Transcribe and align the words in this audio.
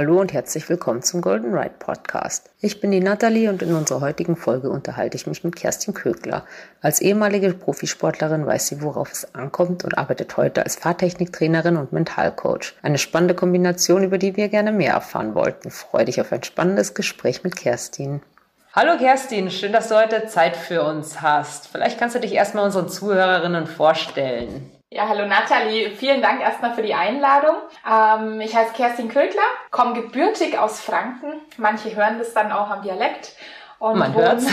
Hallo 0.00 0.18
und 0.18 0.32
herzlich 0.32 0.66
willkommen 0.70 1.02
zum 1.02 1.20
Golden 1.20 1.54
Ride 1.54 1.74
Podcast. 1.78 2.48
Ich 2.62 2.80
bin 2.80 2.90
die 2.90 3.00
Nathalie 3.00 3.50
und 3.50 3.60
in 3.60 3.74
unserer 3.74 4.00
heutigen 4.00 4.34
Folge 4.34 4.70
unterhalte 4.70 5.14
ich 5.14 5.26
mich 5.26 5.44
mit 5.44 5.56
Kerstin 5.56 5.92
Kögler. 5.92 6.46
Als 6.80 7.02
ehemalige 7.02 7.52
Profisportlerin 7.52 8.46
weiß 8.46 8.68
sie, 8.68 8.80
worauf 8.80 9.12
es 9.12 9.34
ankommt 9.34 9.84
und 9.84 9.98
arbeitet 9.98 10.38
heute 10.38 10.62
als 10.62 10.76
Fahrtechniktrainerin 10.76 11.76
und 11.76 11.92
Mentalcoach. 11.92 12.76
Eine 12.80 12.96
spannende 12.96 13.34
Kombination, 13.34 14.02
über 14.02 14.16
die 14.16 14.38
wir 14.38 14.48
gerne 14.48 14.72
mehr 14.72 14.94
erfahren 14.94 15.34
wollten. 15.34 15.70
Freue 15.70 16.06
dich 16.06 16.18
auf 16.18 16.32
ein 16.32 16.44
spannendes 16.44 16.94
Gespräch 16.94 17.44
mit 17.44 17.54
Kerstin. 17.54 18.22
Hallo 18.72 18.96
Kerstin, 18.96 19.50
schön, 19.50 19.74
dass 19.74 19.88
du 19.88 19.96
heute 19.96 20.24
Zeit 20.28 20.56
für 20.56 20.82
uns 20.82 21.20
hast. 21.20 21.68
Vielleicht 21.68 21.98
kannst 21.98 22.16
du 22.16 22.20
dich 22.20 22.32
erstmal 22.32 22.64
unseren 22.64 22.88
Zuhörerinnen 22.88 23.66
vorstellen. 23.66 24.79
Ja, 24.92 25.06
hallo 25.08 25.24
Nathalie. 25.24 25.92
Vielen 25.92 26.20
Dank 26.20 26.40
erstmal 26.40 26.74
für 26.74 26.82
die 26.82 26.94
Einladung. 26.94 27.54
Ähm, 27.88 28.40
ich 28.40 28.56
heiße 28.56 28.72
Kerstin 28.72 29.08
Ködler, 29.08 29.44
komme 29.70 29.94
gebürtig 29.94 30.58
aus 30.58 30.80
Franken. 30.80 31.34
Manche 31.58 31.94
hören 31.94 32.18
das 32.18 32.34
dann 32.34 32.50
auch 32.50 32.68
am 32.70 32.82
Dialekt. 32.82 33.36
Und 33.78 33.98
Man 34.00 34.12
wohne, 34.12 34.26
hört's. 34.26 34.46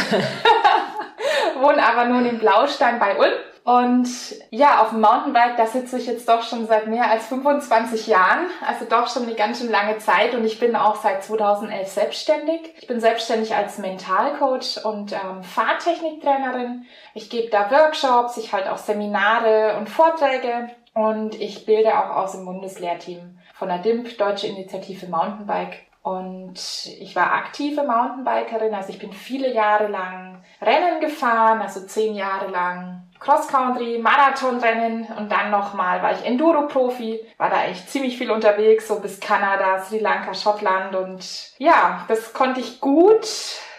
wohne 1.59 1.83
aber 1.87 2.05
nun 2.05 2.27
in 2.27 2.37
Blaustein 2.37 2.99
bei 2.99 3.17
Ulm 3.17 3.33
und 3.67 4.07
ja, 4.49 4.81
auf 4.81 4.91
dem 4.91 5.01
Mountainbike, 5.01 5.57
da 5.57 5.65
sitze 5.65 5.97
ich 5.97 6.07
jetzt 6.07 6.29
doch 6.29 6.41
schon 6.41 6.67
seit 6.67 6.87
mehr 6.87 7.11
als 7.11 7.25
25 7.25 8.07
Jahren, 8.07 8.45
also 8.65 8.85
doch 8.85 9.09
schon 9.09 9.23
eine 9.23 9.35
ganz 9.35 9.59
schön 9.59 9.69
lange 9.69 9.97
Zeit 9.97 10.33
und 10.35 10.45
ich 10.45 10.57
bin 10.57 10.73
auch 10.77 10.95
seit 10.95 11.21
2011 11.21 11.85
selbstständig. 11.85 12.61
Ich 12.79 12.87
bin 12.87 13.01
selbstständig 13.01 13.53
als 13.53 13.77
Mentalcoach 13.77 14.85
und 14.85 15.11
ähm, 15.11 15.43
Fahrtechniktrainerin. 15.43 16.85
Ich 17.13 17.29
gebe 17.29 17.49
da 17.49 17.69
Workshops, 17.69 18.37
ich 18.37 18.53
halte 18.53 18.71
auch 18.71 18.77
Seminare 18.77 19.75
und 19.77 19.89
Vorträge 19.89 20.69
und 20.93 21.35
ich 21.35 21.65
bilde 21.65 21.89
auch 21.89 22.15
aus 22.23 22.35
im 22.35 22.45
Bundeslehrteam 22.45 23.37
von 23.53 23.67
der 23.67 23.79
DIMP, 23.79 24.17
Deutsche 24.17 24.47
Initiative 24.47 25.07
Mountainbike. 25.07 25.87
Und 26.03 26.55
ich 27.01 27.17
war 27.17 27.33
aktive 27.33 27.83
Mountainbikerin, 27.83 28.73
also 28.73 28.93
ich 28.93 28.99
bin 28.99 29.11
viele 29.11 29.53
Jahre 29.53 29.87
lang 29.87 30.41
Rennen 30.61 31.01
gefahren, 31.01 31.61
also 31.61 31.85
zehn 31.85 32.15
Jahre 32.15 32.49
lang 32.49 33.06
Cross-Country, 33.19 33.99
Marathonrennen 33.99 35.07
und 35.17 35.31
dann 35.31 35.51
nochmal 35.51 36.01
war 36.01 36.13
ich 36.13 36.25
Enduro-Profi, 36.25 37.19
war 37.37 37.49
da 37.49 37.57
eigentlich 37.57 37.87
ziemlich 37.87 38.17
viel 38.17 38.31
unterwegs, 38.31 38.87
so 38.87 38.99
bis 38.99 39.19
Kanada, 39.19 39.79
Sri 39.79 39.99
Lanka, 39.99 40.33
Schottland 40.33 40.95
und 40.95 41.53
ja, 41.57 42.05
das 42.07 42.33
konnte 42.33 42.59
ich 42.59 42.79
gut, 42.79 43.27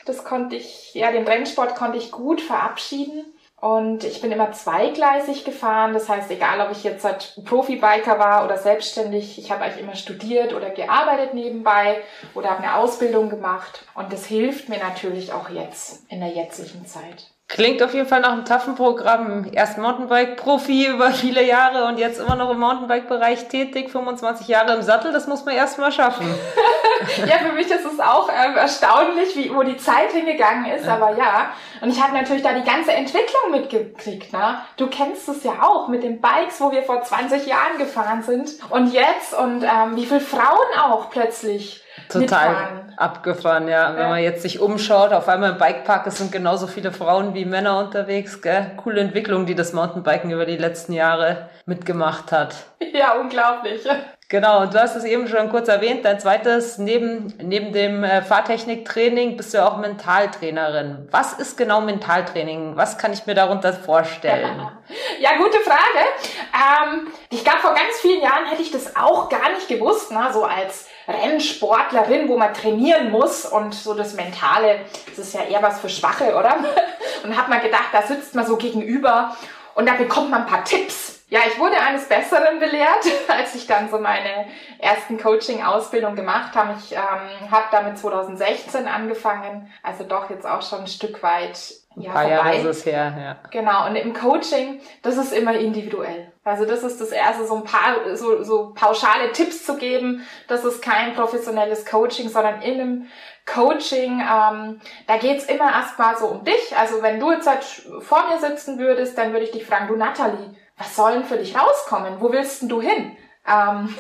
das 0.05 0.25
konnte 0.25 0.57
ich, 0.57 0.95
ja, 0.95 1.13
den 1.13 1.27
Rennsport 1.27 1.75
konnte 1.75 1.99
ich 1.99 2.11
gut 2.11 2.41
verabschieden. 2.41 3.25
Und 3.61 4.05
ich 4.05 4.21
bin 4.21 4.31
immer 4.31 4.53
zweigleisig 4.53 5.45
gefahren. 5.45 5.93
Das 5.93 6.09
heißt, 6.09 6.31
egal 6.31 6.61
ob 6.61 6.71
ich 6.71 6.85
jetzt 6.85 7.05
halt 7.05 7.41
Profi-Biker 7.45 8.19
war 8.19 8.45
oder 8.45 8.57
selbstständig, 8.57 9.37
ich 9.37 9.51
habe 9.51 9.65
eigentlich 9.65 9.83
immer 9.83 9.97
studiert 9.97 10.55
oder 10.55 10.71
gearbeitet 10.71 11.35
nebenbei 11.35 12.01
oder 12.35 12.51
habe 12.51 12.63
eine 12.63 12.77
Ausbildung 12.77 13.29
gemacht. 13.29 13.85
Und 13.95 14.13
das 14.13 14.27
hilft 14.27 14.69
mir 14.69 14.79
natürlich 14.79 15.33
auch 15.33 15.49
jetzt 15.49 16.05
in 16.09 16.21
der 16.21 16.31
jetzigen 16.31 16.87
Zeit. 16.87 17.33
Klingt 17.49 17.83
auf 17.83 17.95
jeden 17.95 18.07
Fall 18.07 18.21
nach 18.21 18.33
einem 18.33 18.45
taffen 18.45 18.75
Programm. 18.75 19.47
Erst 19.53 19.79
Mountainbike-Profi 19.79 20.89
über 20.89 21.13
viele 21.13 21.43
Jahre 21.43 21.87
und 21.87 21.99
jetzt 21.99 22.21
immer 22.21 22.37
noch 22.37 22.51
im 22.51 22.59
Mountainbike-Bereich 22.61 23.49
tätig, 23.49 23.89
25 23.91 24.49
Jahre 24.49 24.75
im 24.75 24.83
Sattel, 24.83 25.13
das 25.13 25.27
muss 25.27 25.47
man 25.47 25.55
erst 25.55 25.79
mal 25.79 25.91
schaffen. 25.91 26.27
ja, 27.27 27.39
für 27.39 27.55
mich 27.55 27.71
ist 27.71 27.87
es 27.87 28.01
auch 28.01 28.29
äh, 28.29 28.55
erstaunlich, 28.55 29.35
wie, 29.35 29.55
wo 29.55 29.63
die 29.63 29.79
Zeit 29.79 30.13
hingegangen 30.13 30.67
ist, 30.67 30.85
ja. 30.85 30.97
aber 30.97 31.17
ja. 31.17 31.51
Und 31.81 31.89
ich 31.89 32.03
habe 32.03 32.13
natürlich 32.13 32.43
da 32.43 32.53
die 32.53 32.69
ganze 32.69 32.93
Entwicklung 32.93 33.51
mitgekriegt. 33.51 34.31
Ne? 34.31 34.59
Du 34.77 34.89
kennst 34.89 35.27
es 35.31 35.43
ja 35.43 35.63
auch 35.63 35.89
mit 35.89 36.03
den 36.03 36.21
Bikes, 36.21 36.61
wo 36.61 36.71
wir 36.71 36.83
vor 36.83 37.01
20 37.01 37.47
Jahren 37.47 37.79
gefahren 37.79 38.23
sind 38.23 38.51
und 38.69 38.93
jetzt 38.93 39.33
und 39.33 39.63
ähm, 39.63 39.97
wie 39.97 40.05
viele 40.05 40.21
Frauen 40.21 40.79
auch 40.79 41.09
plötzlich 41.09 41.83
Total 42.09 42.21
mitfahren. 42.21 42.95
abgefahren, 42.97 43.69
ja. 43.69 43.95
Wenn 43.97 44.09
man 44.09 44.23
jetzt 44.23 44.43
sich 44.43 44.61
umschaut, 44.61 45.13
auf 45.13 45.29
einmal 45.29 45.53
im 45.53 45.59
Bikepark, 45.59 46.07
es 46.07 46.19
sind 46.19 46.33
genauso 46.33 46.67
viele 46.67 46.93
Frauen 46.93 47.35
wie 47.35 47.45
Männer 47.45 47.79
unterwegs, 47.79 48.41
gell? 48.43 48.73
Coole 48.77 49.01
Entwicklung, 49.01 49.47
die 49.47 49.55
das 49.55 49.73
Mountainbiken 49.73 50.31
über 50.31 50.47
die 50.47 50.57
letzten 50.57 50.93
Jahre 50.93 51.49
mitgemacht 51.67 52.33
hat. 52.33 52.55
Ja, 52.93 53.15
unglaublich. 53.15 53.83
Genau, 54.31 54.61
und 54.61 54.75
du 54.75 54.81
hast 54.81 54.95
es 54.95 55.05
eben 55.05 55.27
schon 55.27 55.49
kurz 55.49 55.69
erwähnt, 55.69 56.05
dein 56.05 56.21
zweites, 56.21 56.77
neben, 56.77 57.33
neben 57.43 57.73
dem 57.73 58.05
äh, 58.05 58.21
Fahrtechniktraining 58.21 59.39
bist 59.39 59.55
du 59.55 59.65
auch 59.65 59.79
Mentaltrainerin. 59.79 61.09
Was 61.11 61.33
ist 61.33 61.57
genau 61.57 61.81
Mentaltraining? 61.81 62.77
Was 62.77 62.99
kann 62.99 63.15
ich 63.15 63.25
mir 63.27 63.35
darunter 63.35 63.73
vorstellen? 63.73 64.69
Ja, 65.21 65.37
gute 65.37 65.59
Frage. 65.59 66.07
Ähm, 66.55 67.09
ich 67.29 67.45
glaube, 67.45 67.59
vor 67.59 67.75
ganz 67.75 68.01
vielen 68.01 68.23
Jahren 68.23 68.47
hätte 68.47 68.63
ich 68.63 68.71
das 68.71 68.97
auch 68.97 69.29
gar 69.29 69.51
nicht 69.53 69.69
gewusst, 69.69 70.11
ne? 70.11 70.31
so 70.33 70.45
als 70.45 70.87
Rennsportlerin, 71.07 72.27
wo 72.27 72.39
man 72.39 72.55
trainieren 72.55 73.11
muss 73.11 73.45
und 73.45 73.75
so 73.75 73.93
das 73.93 74.15
Mentale, 74.15 74.81
das 75.11 75.27
ist 75.27 75.35
ja 75.35 75.43
eher 75.43 75.63
was 75.63 75.81
für 75.81 75.91
Schwache, 75.91 76.35
oder? 76.35 76.57
Und 77.25 77.37
hat 77.37 77.49
man 77.49 77.61
gedacht, 77.61 77.89
da 77.93 78.01
sitzt 78.03 78.35
man 78.35 78.47
so 78.47 78.57
gegenüber 78.57 79.37
und 79.75 79.89
da 79.89 79.95
bekommt 79.95 80.31
man 80.31 80.43
ein 80.43 80.47
paar 80.47 80.65
Tipps 80.65 81.08
ja, 81.31 81.41
ich 81.47 81.59
wurde 81.59 81.79
eines 81.79 82.09
Besseren 82.09 82.59
belehrt, 82.59 83.05
als 83.29 83.55
ich 83.55 83.67
dann 83.67 83.91
so 83.91 83.99
meine 83.99 84.47
ersten 84.79 85.19
Coaching-Ausbildung 85.19 86.17
gemacht 86.17 86.55
habe. 86.55 86.75
Ich 86.79 86.93
ähm, 86.93 87.51
habe 87.51 87.67
damit 87.71 87.99
2016 87.99 88.87
angefangen, 88.87 89.71
also 89.83 90.05
doch 90.05 90.31
jetzt 90.31 90.47
auch 90.47 90.63
schon 90.63 90.81
ein 90.81 90.87
Stück 90.87 91.23
weit 91.23 91.59
ja, 91.97 92.11
ein 92.11 92.15
paar 92.15 92.23
vorbei. 92.23 92.37
Jahre 92.37 92.57
ist 92.57 92.79
es 92.79 92.87
her, 92.87 93.15
ja. 93.19 93.37
Genau, 93.51 93.87
und 93.87 93.97
im 93.97 94.15
Coaching, 94.15 94.81
das 95.03 95.17
ist 95.19 95.33
immer 95.33 95.55
individuell. 95.55 96.33
Also 96.45 96.65
das 96.65 96.83
ist 96.83 97.01
das 97.01 97.11
erste, 97.11 97.47
so 97.47 97.57
ein 97.57 97.65
paar 97.65 97.97
so, 98.15 98.43
so 98.43 98.73
pauschale 98.75 99.33
Tipps 99.33 99.67
zu 99.67 99.77
geben. 99.77 100.27
Das 100.47 100.65
ist 100.65 100.81
kein 100.81 101.15
professionelles 101.15 101.85
Coaching, 101.85 102.31
sondern 102.31 102.63
in 102.63 102.81
einem 102.81 103.07
Coaching, 103.45 104.21
ähm, 104.21 104.81
da 105.07 105.17
geht's 105.19 105.45
immer 105.47 105.71
erstmal 105.73 106.17
so 106.17 106.27
um 106.27 106.45
dich. 106.45 106.77
Also 106.79 107.03
wenn 107.03 107.21
du 107.21 107.33
jetzt 107.33 107.47
halt 107.47 107.65
vor 108.01 108.25
mir 108.29 108.39
sitzen 108.39 108.79
würdest, 108.79 109.19
dann 109.19 109.33
würde 109.33 109.45
ich 109.45 109.51
dich 109.51 109.67
fragen, 109.67 109.89
du 109.89 109.97
Nathalie, 109.97 110.55
was 110.79 110.97
soll 110.97 111.13
denn 111.13 111.25
für 111.25 111.37
dich 111.37 111.57
rauskommen? 111.57 112.21
Wo 112.21 112.33
willst 112.33 112.63
denn 112.63 112.69
du 112.69 112.81
hin? 112.81 113.17
Ähm 113.47 113.95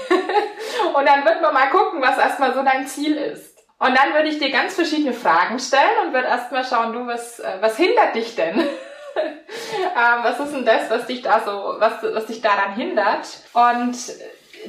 und 0.94 1.06
dann 1.06 1.24
wird 1.24 1.42
man 1.42 1.54
mal 1.54 1.70
gucken, 1.70 2.00
was 2.00 2.18
erstmal 2.18 2.54
so 2.54 2.62
dein 2.62 2.86
Ziel 2.86 3.16
ist. 3.16 3.56
Und 3.78 3.96
dann 3.96 4.12
würde 4.12 4.28
ich 4.28 4.38
dir 4.38 4.50
ganz 4.50 4.74
verschiedene 4.74 5.12
Fragen 5.12 5.58
stellen 5.58 6.06
und 6.06 6.12
würde 6.12 6.28
erstmal 6.28 6.64
schauen, 6.64 6.92
du, 6.92 7.06
was, 7.06 7.38
äh, 7.40 7.58
was 7.60 7.76
hindert 7.76 8.14
dich 8.14 8.34
denn? 8.34 8.58
ähm, 9.16 10.18
was 10.22 10.40
ist 10.40 10.52
denn 10.52 10.64
das, 10.64 10.90
was 10.90 11.06
dich 11.06 11.22
da 11.22 11.40
so, 11.44 11.76
was, 11.78 12.02
was 12.02 12.26
dich 12.26 12.40
daran 12.40 12.74
hindert? 12.74 13.26
Und 13.52 13.96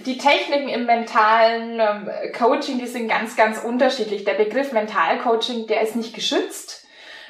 die 0.06 0.18
Techniken 0.18 0.70
im 0.70 0.86
mentalen 0.86 1.80
ähm, 1.80 2.10
Coaching, 2.38 2.78
die 2.78 2.88
sind 2.88 3.08
ganz, 3.08 3.36
ganz 3.36 3.64
unterschiedlich. 3.64 4.24
Der 4.24 4.36
Begriff 4.36 4.72
Mentalcoaching, 4.72 5.68
der 5.68 5.82
ist 5.82 5.96
nicht 5.96 6.14
geschützt. 6.14 6.86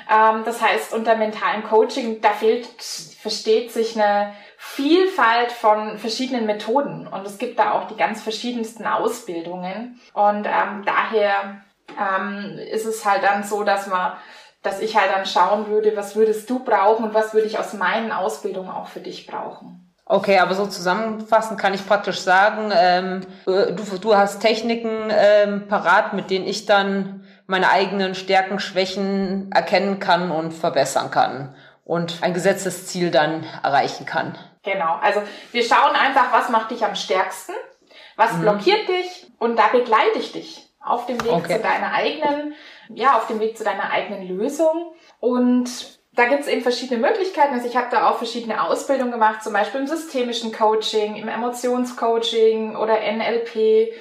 Ähm, 0.10 0.44
das 0.44 0.62
heißt, 0.62 0.94
unter 0.94 1.16
mentalem 1.16 1.64
Coaching, 1.64 2.20
da 2.22 2.32
fehlt, 2.32 2.68
versteht 3.22 3.72
sich 3.72 3.96
eine 3.96 4.34
Vielfalt 4.72 5.52
von 5.52 5.98
verschiedenen 5.98 6.46
Methoden 6.46 7.08
und 7.08 7.26
es 7.26 7.38
gibt 7.38 7.60
da 7.60 7.74
auch 7.74 7.88
die 7.88 7.98
ganz 7.98 8.22
verschiedensten 8.22 8.86
Ausbildungen 8.86 10.00
und 10.14 10.46
ähm, 10.46 10.84
daher 10.86 11.62
ähm, 12.00 12.58
ist 12.72 12.86
es 12.86 13.04
halt 13.06 13.24
dann 13.24 13.44
so, 13.44 13.64
dass 13.64 13.88
man 13.88 14.14
dass 14.62 14.82
ich 14.82 14.98
halt 14.98 15.12
dann 15.16 15.26
schauen 15.26 15.68
würde, 15.68 15.96
was 15.96 16.16
würdest 16.16 16.50
du 16.50 16.60
brauchen 16.60 17.06
und 17.06 17.14
was 17.14 17.34
würde 17.34 17.48
ich 17.48 17.60
aus 17.60 17.74
meinen 17.74 18.12
Ausbildungen 18.12 18.70
auch 18.70 18.88
für 18.88 19.00
dich 19.00 19.26
brauchen. 19.26 19.94
Okay, 20.06 20.40
aber 20.40 20.56
so 20.56 20.66
zusammenfassend 20.66 21.60
kann 21.60 21.74
ich 21.74 21.88
praktisch 21.88 22.20
sagen, 22.20 22.74
ähm, 22.76 23.22
du, 23.46 23.98
du 24.02 24.16
hast 24.16 24.40
Techniken 24.42 25.12
ähm, 25.12 25.68
parat, 25.68 26.14
mit 26.14 26.32
denen 26.32 26.48
ich 26.48 26.66
dann 26.66 27.24
meine 27.46 27.70
eigenen 27.70 28.16
Stärken, 28.16 28.60
Schwächen 28.60 29.52
erkennen 29.52 30.00
kann 30.00 30.32
und 30.32 30.52
verbessern 30.52 31.12
kann 31.12 31.56
und 31.86 32.18
ein 32.22 32.34
gesetztes 32.34 32.88
Ziel 32.88 33.12
dann 33.12 33.44
erreichen 33.64 34.06
kann. 34.06 34.36
Genau, 34.64 34.98
also 35.02 35.22
wir 35.52 35.64
schauen 35.64 35.96
einfach, 35.96 36.34
was 36.34 36.50
macht 36.50 36.72
dich 36.72 36.84
am 36.84 36.96
stärksten, 36.96 37.54
was 38.18 38.34
mhm. 38.34 38.42
blockiert 38.42 38.88
dich 38.90 39.28
und 39.40 39.58
da 39.58 39.68
begleite 39.68 40.20
ich 40.20 40.32
dich 40.32 40.70
auf 40.82 41.06
dem 41.06 41.24
Weg 41.24 41.32
okay. 41.32 41.58
zu 41.58 41.60
deiner 41.62 41.94
eigenen, 41.94 42.56
ja, 42.90 43.18
auf 43.18 43.28
dem 43.28 43.40
Weg 43.40 43.58
zu 43.58 43.64
deiner 43.64 43.92
eigenen 43.92 44.28
Lösung. 44.28 44.94
Und 45.20 46.00
da 46.14 46.26
gibt 46.26 46.42
es 46.42 46.48
eben 46.48 46.62
verschiedene 46.62 47.00
Möglichkeiten. 47.00 47.54
Also 47.54 47.68
ich 47.68 47.78
habe 47.78 47.88
da 47.92 48.10
auch 48.10 48.18
verschiedene 48.18 48.64
Ausbildungen 48.64 49.12
gemacht, 49.12 49.44
zum 49.44 49.54
Beispiel 49.54 49.82
im 49.82 49.88
systemischen 49.88 50.52
Coaching, 50.52 51.16
im 51.16 51.28
Emotionscoaching 51.28 52.76
oder 52.76 53.00
NLP 53.00 53.94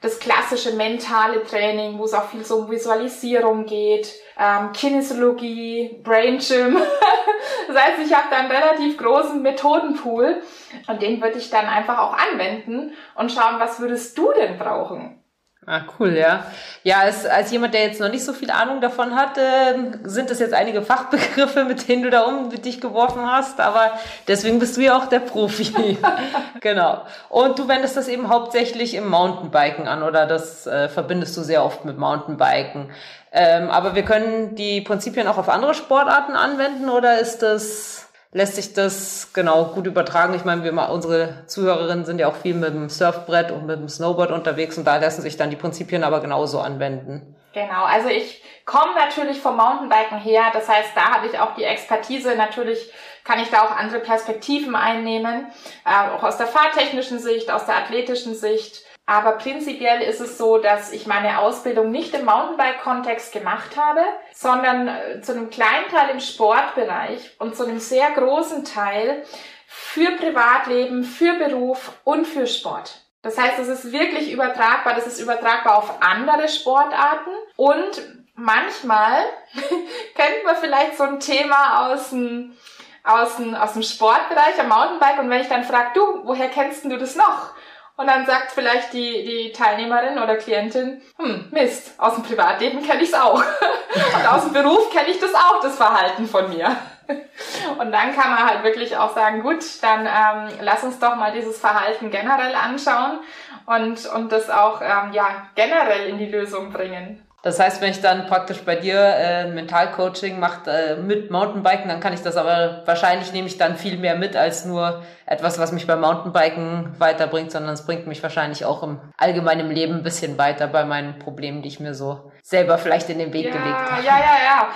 das 0.00 0.18
klassische 0.18 0.72
mentale 0.72 1.44
Training, 1.44 1.98
wo 1.98 2.04
es 2.04 2.14
auch 2.14 2.30
viel 2.30 2.44
so 2.44 2.60
um 2.60 2.70
Visualisierung 2.70 3.66
geht, 3.66 4.14
ähm, 4.38 4.72
Kinesiologie, 4.72 6.00
Brain 6.02 6.38
Gym. 6.38 6.78
das 7.68 7.76
heißt, 7.76 7.98
ich 8.04 8.14
habe 8.14 8.28
da 8.30 8.38
einen 8.38 8.50
relativ 8.50 8.96
großen 8.96 9.42
Methodenpool 9.42 10.42
und 10.86 11.02
den 11.02 11.20
würde 11.20 11.38
ich 11.38 11.50
dann 11.50 11.66
einfach 11.66 11.98
auch 11.98 12.14
anwenden 12.14 12.92
und 13.14 13.30
schauen, 13.30 13.60
was 13.60 13.80
würdest 13.80 14.16
du 14.16 14.32
denn 14.32 14.58
brauchen? 14.58 15.19
Ah, 15.66 15.82
cool, 15.98 16.16
ja. 16.16 16.46
Ja, 16.84 17.00
als, 17.00 17.26
als 17.26 17.50
jemand, 17.50 17.74
der 17.74 17.82
jetzt 17.82 18.00
noch 18.00 18.10
nicht 18.10 18.24
so 18.24 18.32
viel 18.32 18.50
Ahnung 18.50 18.80
davon 18.80 19.14
hat, 19.14 19.36
äh, 19.36 19.74
sind 20.04 20.30
das 20.30 20.38
jetzt 20.38 20.54
einige 20.54 20.80
Fachbegriffe, 20.80 21.64
mit 21.64 21.86
denen 21.86 22.02
du 22.02 22.10
da 22.10 22.22
um 22.22 22.48
dich 22.48 22.80
geworfen 22.80 23.30
hast, 23.30 23.60
aber 23.60 23.92
deswegen 24.26 24.58
bist 24.58 24.78
du 24.78 24.80
ja 24.80 24.96
auch 24.96 25.06
der 25.06 25.20
Profi. 25.20 25.98
genau. 26.60 27.02
Und 27.28 27.58
du 27.58 27.68
wendest 27.68 27.94
das 27.96 28.08
eben 28.08 28.30
hauptsächlich 28.30 28.94
im 28.94 29.08
Mountainbiken 29.08 29.86
an 29.86 30.02
oder 30.02 30.24
das 30.26 30.66
äh, 30.66 30.88
verbindest 30.88 31.36
du 31.36 31.42
sehr 31.42 31.62
oft 31.62 31.84
mit 31.84 31.98
Mountainbiken. 31.98 32.90
Ähm, 33.30 33.68
aber 33.70 33.94
wir 33.94 34.02
können 34.02 34.54
die 34.54 34.80
Prinzipien 34.80 35.28
auch 35.28 35.38
auf 35.38 35.50
andere 35.50 35.74
Sportarten 35.74 36.32
anwenden 36.36 36.88
oder 36.88 37.20
ist 37.20 37.42
das 37.42 38.09
lässt 38.32 38.56
sich 38.56 38.72
das 38.72 39.32
genau 39.32 39.66
gut 39.66 39.86
übertragen. 39.86 40.34
Ich 40.34 40.44
meine, 40.44 40.62
wir 40.62 40.90
unsere 40.90 41.46
Zuhörerinnen 41.46 42.04
sind 42.04 42.18
ja 42.18 42.28
auch 42.28 42.36
viel 42.36 42.54
mit 42.54 42.72
dem 42.72 42.88
Surfbrett 42.88 43.50
und 43.50 43.66
mit 43.66 43.78
dem 43.78 43.88
Snowboard 43.88 44.30
unterwegs 44.30 44.78
und 44.78 44.84
da 44.84 44.96
lassen 44.96 45.22
sich 45.22 45.36
dann 45.36 45.50
die 45.50 45.56
Prinzipien 45.56 46.04
aber 46.04 46.20
genauso 46.20 46.60
anwenden. 46.60 47.34
Genau, 47.52 47.84
also 47.84 48.08
ich 48.08 48.42
komme 48.64 48.94
natürlich 48.94 49.40
vom 49.40 49.56
Mountainbiken 49.56 50.18
her, 50.18 50.44
das 50.52 50.68
heißt, 50.68 50.90
da 50.94 51.10
habe 51.10 51.26
ich 51.26 51.38
auch 51.38 51.56
die 51.56 51.64
Expertise. 51.64 52.36
Natürlich 52.36 52.92
kann 53.24 53.40
ich 53.40 53.50
da 53.50 53.62
auch 53.62 53.76
andere 53.76 53.98
Perspektiven 53.98 54.76
einnehmen, 54.76 55.46
äh, 55.84 56.10
auch 56.14 56.22
aus 56.22 56.36
der 56.36 56.46
fahrtechnischen 56.46 57.18
Sicht, 57.18 57.50
aus 57.50 57.66
der 57.66 57.78
athletischen 57.78 58.36
Sicht. 58.36 58.84
Aber 59.10 59.32
prinzipiell 59.32 60.02
ist 60.02 60.20
es 60.20 60.38
so, 60.38 60.58
dass 60.58 60.92
ich 60.92 61.08
meine 61.08 61.40
Ausbildung 61.40 61.90
nicht 61.90 62.14
im 62.14 62.26
Mountainbike-Kontext 62.26 63.32
gemacht 63.32 63.76
habe, 63.76 64.02
sondern 64.32 64.86
äh, 64.86 65.20
zu 65.20 65.32
einem 65.32 65.50
kleinen 65.50 65.88
Teil 65.90 66.10
im 66.10 66.20
Sportbereich 66.20 67.34
und 67.40 67.56
zu 67.56 67.64
einem 67.64 67.80
sehr 67.80 68.08
großen 68.12 68.64
Teil 68.64 69.24
für 69.66 70.12
Privatleben, 70.12 71.02
für 71.02 71.32
Beruf 71.40 71.90
und 72.04 72.24
für 72.24 72.46
Sport. 72.46 73.00
Das 73.22 73.36
heißt, 73.36 73.58
es 73.58 73.66
ist 73.66 73.90
wirklich 73.90 74.30
übertragbar, 74.30 74.94
das 74.94 75.08
ist 75.08 75.20
übertragbar 75.20 75.78
auf 75.78 76.00
andere 76.00 76.48
Sportarten 76.48 77.32
und 77.56 78.02
manchmal 78.36 79.24
kennt 80.14 80.44
man 80.44 80.54
vielleicht 80.54 80.96
so 80.96 81.02
ein 81.02 81.18
Thema 81.18 81.90
aus 81.90 82.10
dem, 82.10 82.56
aus 83.02 83.38
dem, 83.38 83.56
aus 83.56 83.72
dem 83.72 83.82
Sportbereich 83.82 84.60
am 84.60 84.68
Mountainbike 84.68 85.18
und 85.18 85.30
wenn 85.30 85.40
ich 85.40 85.48
dann 85.48 85.64
frage, 85.64 85.90
du, 85.94 86.20
woher 86.22 86.48
kennst 86.48 86.84
du 86.84 86.96
das 86.96 87.16
noch? 87.16 87.54
Und 88.00 88.06
dann 88.06 88.24
sagt 88.24 88.52
vielleicht 88.52 88.94
die, 88.94 89.26
die 89.26 89.52
Teilnehmerin 89.52 90.18
oder 90.18 90.36
Klientin, 90.36 91.02
hm, 91.18 91.48
Mist, 91.50 91.92
aus 91.98 92.14
dem 92.14 92.24
Privatleben 92.24 92.82
kenne 92.82 93.02
ich 93.02 93.10
es 93.10 93.14
auch. 93.14 93.34
Und 94.14 94.26
aus 94.26 94.44
dem 94.44 94.54
Beruf 94.54 94.90
kenne 94.90 95.10
ich 95.10 95.20
das 95.20 95.34
auch, 95.34 95.60
das 95.60 95.76
Verhalten 95.76 96.26
von 96.26 96.48
mir. 96.48 96.74
Und 97.78 97.92
dann 97.92 98.16
kann 98.16 98.30
man 98.30 98.48
halt 98.48 98.64
wirklich 98.64 98.96
auch 98.96 99.14
sagen, 99.14 99.42
gut, 99.42 99.62
dann 99.82 100.06
ähm, 100.06 100.58
lass 100.62 100.82
uns 100.82 100.98
doch 100.98 101.14
mal 101.16 101.32
dieses 101.32 101.58
Verhalten 101.58 102.10
generell 102.10 102.54
anschauen 102.54 103.18
und, 103.66 104.06
und 104.06 104.32
das 104.32 104.48
auch 104.48 104.80
ähm, 104.80 105.12
ja, 105.12 105.48
generell 105.54 106.08
in 106.08 106.16
die 106.16 106.30
Lösung 106.30 106.72
bringen. 106.72 107.22
Das 107.42 107.58
heißt, 107.58 107.80
wenn 107.80 107.90
ich 107.90 108.02
dann 108.02 108.26
praktisch 108.26 108.58
bei 108.64 108.76
dir 108.76 109.00
äh, 109.00 109.50
Mentalcoaching 109.50 110.38
mache 110.38 110.70
äh, 110.70 110.96
mit 110.96 111.30
Mountainbiken, 111.30 111.88
dann 111.88 112.00
kann 112.00 112.12
ich 112.12 112.20
das 112.20 112.36
aber 112.36 112.82
wahrscheinlich 112.84 113.32
nehme 113.32 113.46
ich 113.46 113.56
dann 113.56 113.76
viel 113.76 113.96
mehr 113.96 114.14
mit 114.14 114.36
als 114.36 114.66
nur 114.66 115.02
etwas, 115.24 115.58
was 115.58 115.72
mich 115.72 115.86
beim 115.86 116.02
Mountainbiken 116.02 116.94
weiterbringt, 116.98 117.50
sondern 117.50 117.72
es 117.72 117.86
bringt 117.86 118.06
mich 118.06 118.22
wahrscheinlich 118.22 118.66
auch 118.66 118.82
im 118.82 119.00
allgemeinen 119.16 119.70
Leben 119.70 119.94
ein 119.94 120.02
bisschen 120.02 120.36
weiter 120.36 120.66
bei 120.66 120.84
meinen 120.84 121.18
Problemen, 121.18 121.62
die 121.62 121.68
ich 121.68 121.80
mir 121.80 121.94
so 121.94 122.30
selber 122.42 122.78
vielleicht 122.78 123.08
in 123.10 123.18
den 123.18 123.32
Weg 123.32 123.46
ja, 123.46 123.52
gelegt 123.52 123.90
habe. 123.90 124.02
Ja, 124.02 124.18
ja, 124.18 124.36
ja. 124.44 124.68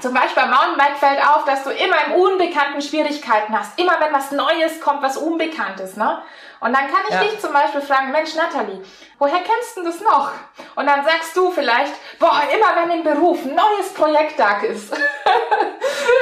Zum 0.00 0.14
Beispiel 0.14 0.42
beim 0.42 0.50
Mountainbike 0.50 0.96
fällt 0.98 1.20
auf, 1.26 1.44
dass 1.44 1.64
du 1.64 1.70
immer 1.70 1.96
im 2.06 2.12
Unbekannten 2.20 2.80
Schwierigkeiten 2.80 3.58
hast. 3.58 3.78
Immer 3.78 4.00
wenn 4.00 4.12
was 4.12 4.30
Neues 4.30 4.80
kommt, 4.80 5.02
was 5.02 5.16
Unbekanntes, 5.16 5.96
ne? 5.96 6.22
Und 6.60 6.74
dann 6.74 6.88
kann 6.88 7.00
ich 7.08 7.14
ja. 7.14 7.22
dich 7.22 7.40
zum 7.40 7.52
Beispiel 7.52 7.80
fragen, 7.80 8.12
Mensch, 8.12 8.34
Natalie, 8.34 8.82
woher 9.18 9.38
kennst 9.38 9.76
du 9.76 9.82
das 9.82 10.00
noch? 10.00 10.30
Und 10.76 10.86
dann 10.86 11.04
sagst 11.04 11.34
du 11.34 11.50
vielleicht, 11.50 11.92
boah, 12.18 12.42
immer 12.54 12.82
wenn 12.82 12.98
im 12.98 13.02
Beruf 13.02 13.44
ein 13.44 13.54
neues 13.54 13.92
Projekt 13.94 14.38
da 14.38 14.60
ist. 14.60 14.92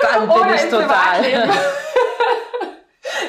Dann 0.02 0.28
bin 0.32 0.54
ich 0.54 0.70
total. 0.70 1.24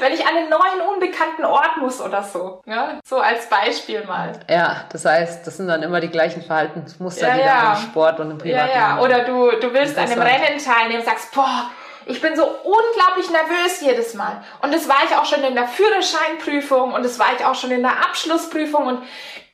wenn 0.02 0.14
ich 0.14 0.26
an 0.26 0.36
einen 0.36 0.50
neuen, 0.50 0.82
unbekannten 0.94 1.46
Ort 1.46 1.78
muss 1.78 2.02
oder 2.02 2.24
so. 2.24 2.62
Ja? 2.66 3.00
So 3.06 3.18
als 3.18 3.48
Beispiel 3.48 4.04
mal. 4.06 4.34
Ja, 4.50 4.86
das 4.92 5.06
heißt, 5.06 5.46
das 5.46 5.58
sind 5.58 5.68
dann 5.68 5.84
immer 5.84 6.00
die 6.00 6.10
gleichen 6.10 6.42
Verhaltensmuster, 6.42 7.28
ja, 7.28 7.34
die 7.34 7.40
ja. 7.42 7.62
dann 7.62 7.84
im 7.84 7.90
Sport 7.90 8.20
und 8.20 8.32
im 8.32 8.38
Privatleben. 8.38 8.80
Ja, 8.80 8.98
ja. 8.98 9.02
Oder 9.02 9.24
du, 9.24 9.52
du 9.60 9.74
willst 9.74 9.98
an 9.98 10.10
einem 10.10 10.22
Rennen 10.22 10.60
teilnehmen, 10.64 11.04
sagst, 11.04 11.34
boah, 11.34 11.70
ich 12.06 12.22
bin 12.22 12.36
so 12.36 12.44
unglaublich 12.44 13.30
nervös 13.30 13.82
jedes 13.82 14.16
Mal. 14.16 14.44
Und 14.62 14.74
das 14.74 14.90
war 14.90 14.98
ich 15.08 15.16
auch 15.16 15.26
schon 15.26 15.44
in 15.44 15.54
der 15.54 15.68
Führerscheinprüfung 15.68 16.94
und 16.94 17.04
das 17.04 17.20
war 17.20 17.28
ich 17.38 17.46
auch 17.46 17.56
schon 17.56 17.72
in 17.72 17.82
der 17.82 17.92
Abschlussprüfung 17.92 18.88
und 18.88 19.04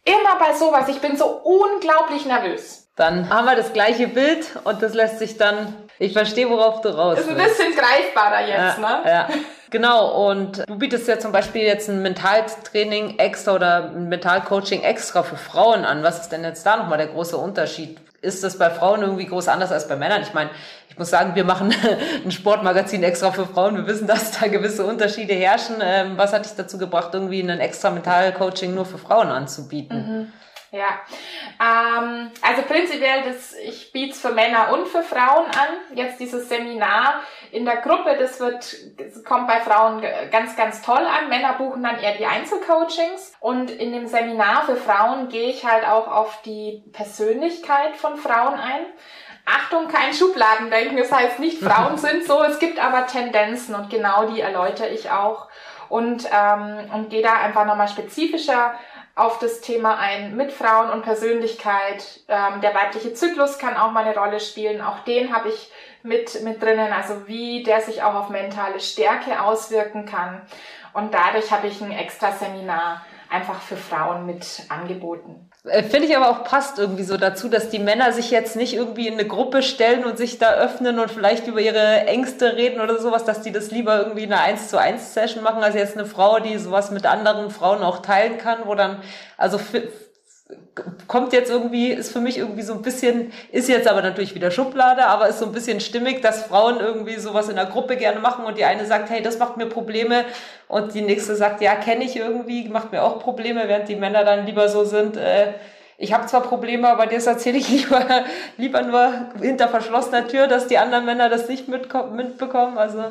immer 0.06 0.40
bei 0.40 0.54
sowas. 0.54 0.88
Ich 0.88 1.02
bin 1.02 1.18
so 1.18 1.26
unglaublich 1.26 2.26
nervös. 2.26 2.88
Dann 2.96 3.30
haben 3.30 3.46
wir 3.46 3.56
das 3.56 3.74
gleiche 3.74 4.08
Bild 4.08 4.48
und 4.64 4.82
das 4.82 4.94
lässt 4.94 5.20
sich 5.20 5.38
dann, 5.38 5.76
ich 6.00 6.14
verstehe, 6.14 6.50
worauf 6.50 6.80
du 6.80 6.90
raus 6.90 7.20
Ist 7.20 7.30
ein 7.30 7.36
bisschen 7.36 7.76
greifbarer 7.76 8.48
jetzt, 8.48 8.80
ja, 8.80 8.80
ne? 8.80 9.02
Ja. 9.06 9.28
Genau, 9.72 10.30
und 10.30 10.68
du 10.68 10.78
bietest 10.78 11.08
ja 11.08 11.20
zum 11.20 11.32
Beispiel 11.32 11.64
jetzt 11.64 11.90
ein 11.90 12.02
Mentaltraining 12.02 13.18
extra 13.20 13.54
oder 13.54 13.92
ein 13.92 14.10
Mentalcoaching 14.10 14.84
extra 14.84 15.24
für 15.24 15.38
Frauen 15.38 15.86
an. 15.86 16.04
Was 16.04 16.22
ist 16.22 16.30
denn 16.30 16.44
jetzt 16.44 16.66
da 16.66 16.78
nochmal 16.78 16.98
der 16.98 17.08
große 17.08 17.38
Unterschied? 17.38 17.98
Ist 18.22 18.44
das 18.44 18.58
bei 18.58 18.70
Frauen 18.70 19.02
irgendwie 19.02 19.26
groß 19.26 19.48
anders 19.48 19.72
als 19.72 19.88
bei 19.88 19.96
Männern? 19.96 20.22
Ich 20.22 20.34
meine, 20.34 20.50
ich 20.90 20.98
muss 20.98 21.10
sagen, 21.10 21.36
wir 21.36 21.44
machen 21.44 21.74
ein 22.26 22.32
Sportmagazin 22.32 23.04
extra 23.04 23.32
für 23.32 23.46
Frauen. 23.46 23.76
Wir 23.76 23.88
wissen, 23.88 24.08
dass 24.08 24.40
da 24.40 24.48
gewisse 24.48 24.86
Unterschiede 24.86 25.34
herrschen. 25.34 25.76
Ähm, 25.82 26.18
was 26.18 26.34
hat 26.34 26.46
dich 26.46 26.54
dazu 26.56 26.78
gebracht, 26.78 27.10
irgendwie 27.14 27.42
ein 27.42 27.60
extra 27.60 27.92
Mentalcoaching 27.92 28.74
nur 28.74 28.86
für 28.86 28.98
Frauen 28.98 29.28
anzubieten? 29.28 29.98
Mhm. 29.98 30.34
Ja, 30.76 31.00
ähm, 31.62 32.32
also 32.42 32.64
prinzipiell, 32.64 33.24
das, 33.24 33.54
ich 33.54 33.94
biete 33.94 34.12
es 34.12 34.20
für 34.20 34.34
Männer 34.34 34.74
und 34.74 34.90
für 34.90 35.04
Frauen 35.04 35.46
an. 35.46 35.96
Jetzt 35.96 36.20
dieses 36.20 36.50
Seminar 36.50 37.22
in 37.54 37.64
der 37.64 37.78
Gruppe, 37.78 38.18
das 38.20 38.42
wird, 38.42 38.76
das 39.00 39.24
kommt 39.24 39.48
bei 39.48 39.62
Frauen 39.62 40.04
ganz, 40.32 40.58
ganz 40.58 40.82
toll 40.82 40.98
an. 40.98 41.30
Männer 41.30 41.54
buchen 41.54 41.82
dann 41.82 41.98
eher 41.98 42.16
die 42.18 42.26
Einzelcoachings. 42.26 43.38
Und 43.40 43.72
in 43.72 43.94
dem 43.94 44.08
Seminar 44.08 44.64
für 44.66 44.76
Frauen 44.76 45.30
gehe 45.30 45.50
ich 45.50 45.66
halt 45.66 45.86
auch 45.86 46.10
auf 46.10 46.42
die 46.42 46.84
Persönlichkeit 46.92 47.96
von 47.96 48.18
Frauen 48.18 48.56
ein. 48.56 48.86
Achtung, 49.46 49.88
kein 49.88 50.14
Schubladendenken. 50.14 50.98
Das 50.98 51.10
heißt 51.10 51.40
nicht, 51.40 51.64
Frauen 51.64 51.98
sind 51.98 52.26
so. 52.26 52.44
Es 52.44 52.60
gibt 52.60 52.84
aber 52.84 53.08
Tendenzen 53.08 53.76
und 53.76 53.90
genau 53.90 54.26
die 54.26 54.42
erläutere 54.42 54.90
ich 54.90 55.10
auch. 55.10 55.48
Und, 55.88 56.28
ähm, 56.34 56.90
und 56.94 57.12
gehe 57.12 57.22
da 57.22 57.36
einfach 57.36 57.64
nochmal 57.66 57.88
spezifischer 57.88 58.74
auf 59.16 59.40
das 59.40 59.62
Thema 59.62 59.98
ein 59.98 60.36
mit 60.36 60.52
Frauen 60.52 60.90
und 60.90 61.04
Persönlichkeit. 61.04 62.20
Ähm, 62.28 62.60
der 62.62 62.76
weibliche 62.76 63.14
Zyklus 63.14 63.58
kann 63.58 63.78
auch 63.78 63.92
mal 63.92 64.04
eine 64.04 64.16
Rolle 64.16 64.42
spielen. 64.42 64.82
Auch 64.82 65.00
den 65.00 65.34
habe 65.34 65.50
ich 65.50 65.72
mit, 66.04 66.44
mit 66.44 66.62
drinnen, 66.62 66.92
also 66.92 67.28
wie 67.28 67.64
der 67.64 67.82
sich 67.82 68.04
auch 68.04 68.14
auf 68.14 68.30
mentale 68.30 68.80
Stärke 68.80 69.42
auswirken 69.42 70.06
kann. 70.06 70.42
Und 70.94 71.14
dadurch 71.14 71.52
habe 71.52 71.68
ich 71.68 71.82
ein 71.82 71.92
extra 71.92 72.34
Seminar 72.34 73.06
einfach 73.36 73.62
für 73.62 73.76
Frauen 73.76 74.26
mit 74.26 74.64
angeboten. 74.70 75.50
Äh, 75.66 75.84
finde 75.84 76.08
ich 76.08 76.16
aber 76.16 76.30
auch 76.30 76.44
passt 76.44 76.80
irgendwie 76.80 77.04
so 77.04 77.18
dazu, 77.18 77.50
dass 77.50 77.70
die 77.70 77.80
Männer 77.80 78.12
sich 78.14 78.32
jetzt 78.32 78.56
nicht 78.56 78.74
irgendwie 78.74 79.08
in 79.08 79.16
eine 79.16 79.28
Gruppe 79.28 79.62
stellen 79.62 80.06
und 80.06 80.18
sich 80.18 80.38
da 80.38 80.54
öffnen 80.54 81.00
und 81.00 81.12
vielleicht 81.12 81.48
über 81.48 81.60
ihre 81.60 82.06
Ängste 82.06 82.56
reden 82.56 82.80
oder 82.80 83.00
sowas, 83.00 83.26
dass 83.26 83.42
die 83.42 83.52
das 83.52 83.72
lieber 83.72 83.98
irgendwie 84.00 84.24
in 84.24 84.34
einer 84.34 84.44
1 84.44 84.70
zu 84.70 84.80
1 84.80 85.14
Session 85.14 85.44
machen, 85.44 85.64
als 85.64 85.76
jetzt 85.76 85.98
eine 85.98 86.06
Frau, 86.06 86.40
die 86.40 86.58
sowas 86.58 86.92
mit 86.92 87.06
anderen 87.06 87.50
Frauen 87.50 87.84
auch 87.84 88.02
teilen 88.02 88.38
kann, 88.38 88.60
wo 88.66 88.76
dann, 88.76 89.02
also 89.38 89.60
kommt 91.08 91.34
jetzt 91.34 91.50
irgendwie, 91.50 91.92
ist 91.92 92.12
für 92.12 92.20
mich 92.20 92.38
irgendwie 92.38 92.62
so 92.62 92.74
ein 92.74 92.82
bisschen, 92.82 93.32
ist 93.52 93.68
jetzt 93.68 93.88
aber 93.88 94.02
natürlich 94.02 94.36
wieder 94.36 94.52
Schublade, 94.52 95.08
aber 95.08 95.28
ist 95.28 95.40
so 95.40 95.46
ein 95.46 95.52
bisschen 95.52 95.80
stimmig, 95.80 96.22
dass 96.22 96.44
Frauen 96.44 96.80
irgendwie 96.80 97.16
sowas 97.16 97.50
in 97.50 97.56
der 97.56 97.66
Gruppe 97.66 97.98
gerne 97.98 98.20
machen 98.20 98.46
und 98.46 98.58
die 98.58 98.66
eine 98.66 98.86
sagt, 98.86 99.10
hey, 99.10 99.22
das 99.24 99.40
macht 99.40 99.58
mir 99.58 99.66
Probleme 99.66 100.26
und 100.68 100.94
die 100.94 101.02
nächste 101.02 101.36
sagt, 101.36 101.62
ja, 101.62 101.76
kenne 101.76 102.04
ich 102.04 102.16
irgendwie, 102.16 102.68
macht 102.68 102.92
mir 102.92 103.02
auch 103.02 103.20
Probleme, 103.20 103.68
während 103.68 103.90
die 103.90 103.96
Männer 103.96 104.24
dann 104.24 104.46
lieber 104.46 104.70
so 104.70 104.84
sind, 104.84 105.18
äh, 105.18 105.54
ich 105.98 106.14
habe 106.14 106.26
zwar 106.28 106.42
Probleme, 106.42 106.90
aber 106.90 107.06
das 107.08 107.26
erzähle 107.26 107.58
ich 107.58 107.70
lieber, 107.70 108.06
lieber 108.58 108.82
nur 108.82 109.30
hinter 109.42 109.70
verschlossener 109.70 110.28
Tür, 110.28 110.48
dass 110.48 110.68
die 110.68 110.78
anderen 110.78 111.06
Männer 111.06 111.30
das 111.30 111.48
nicht 111.48 111.68
mitbekommen. 111.68 112.78
Also 112.78 113.04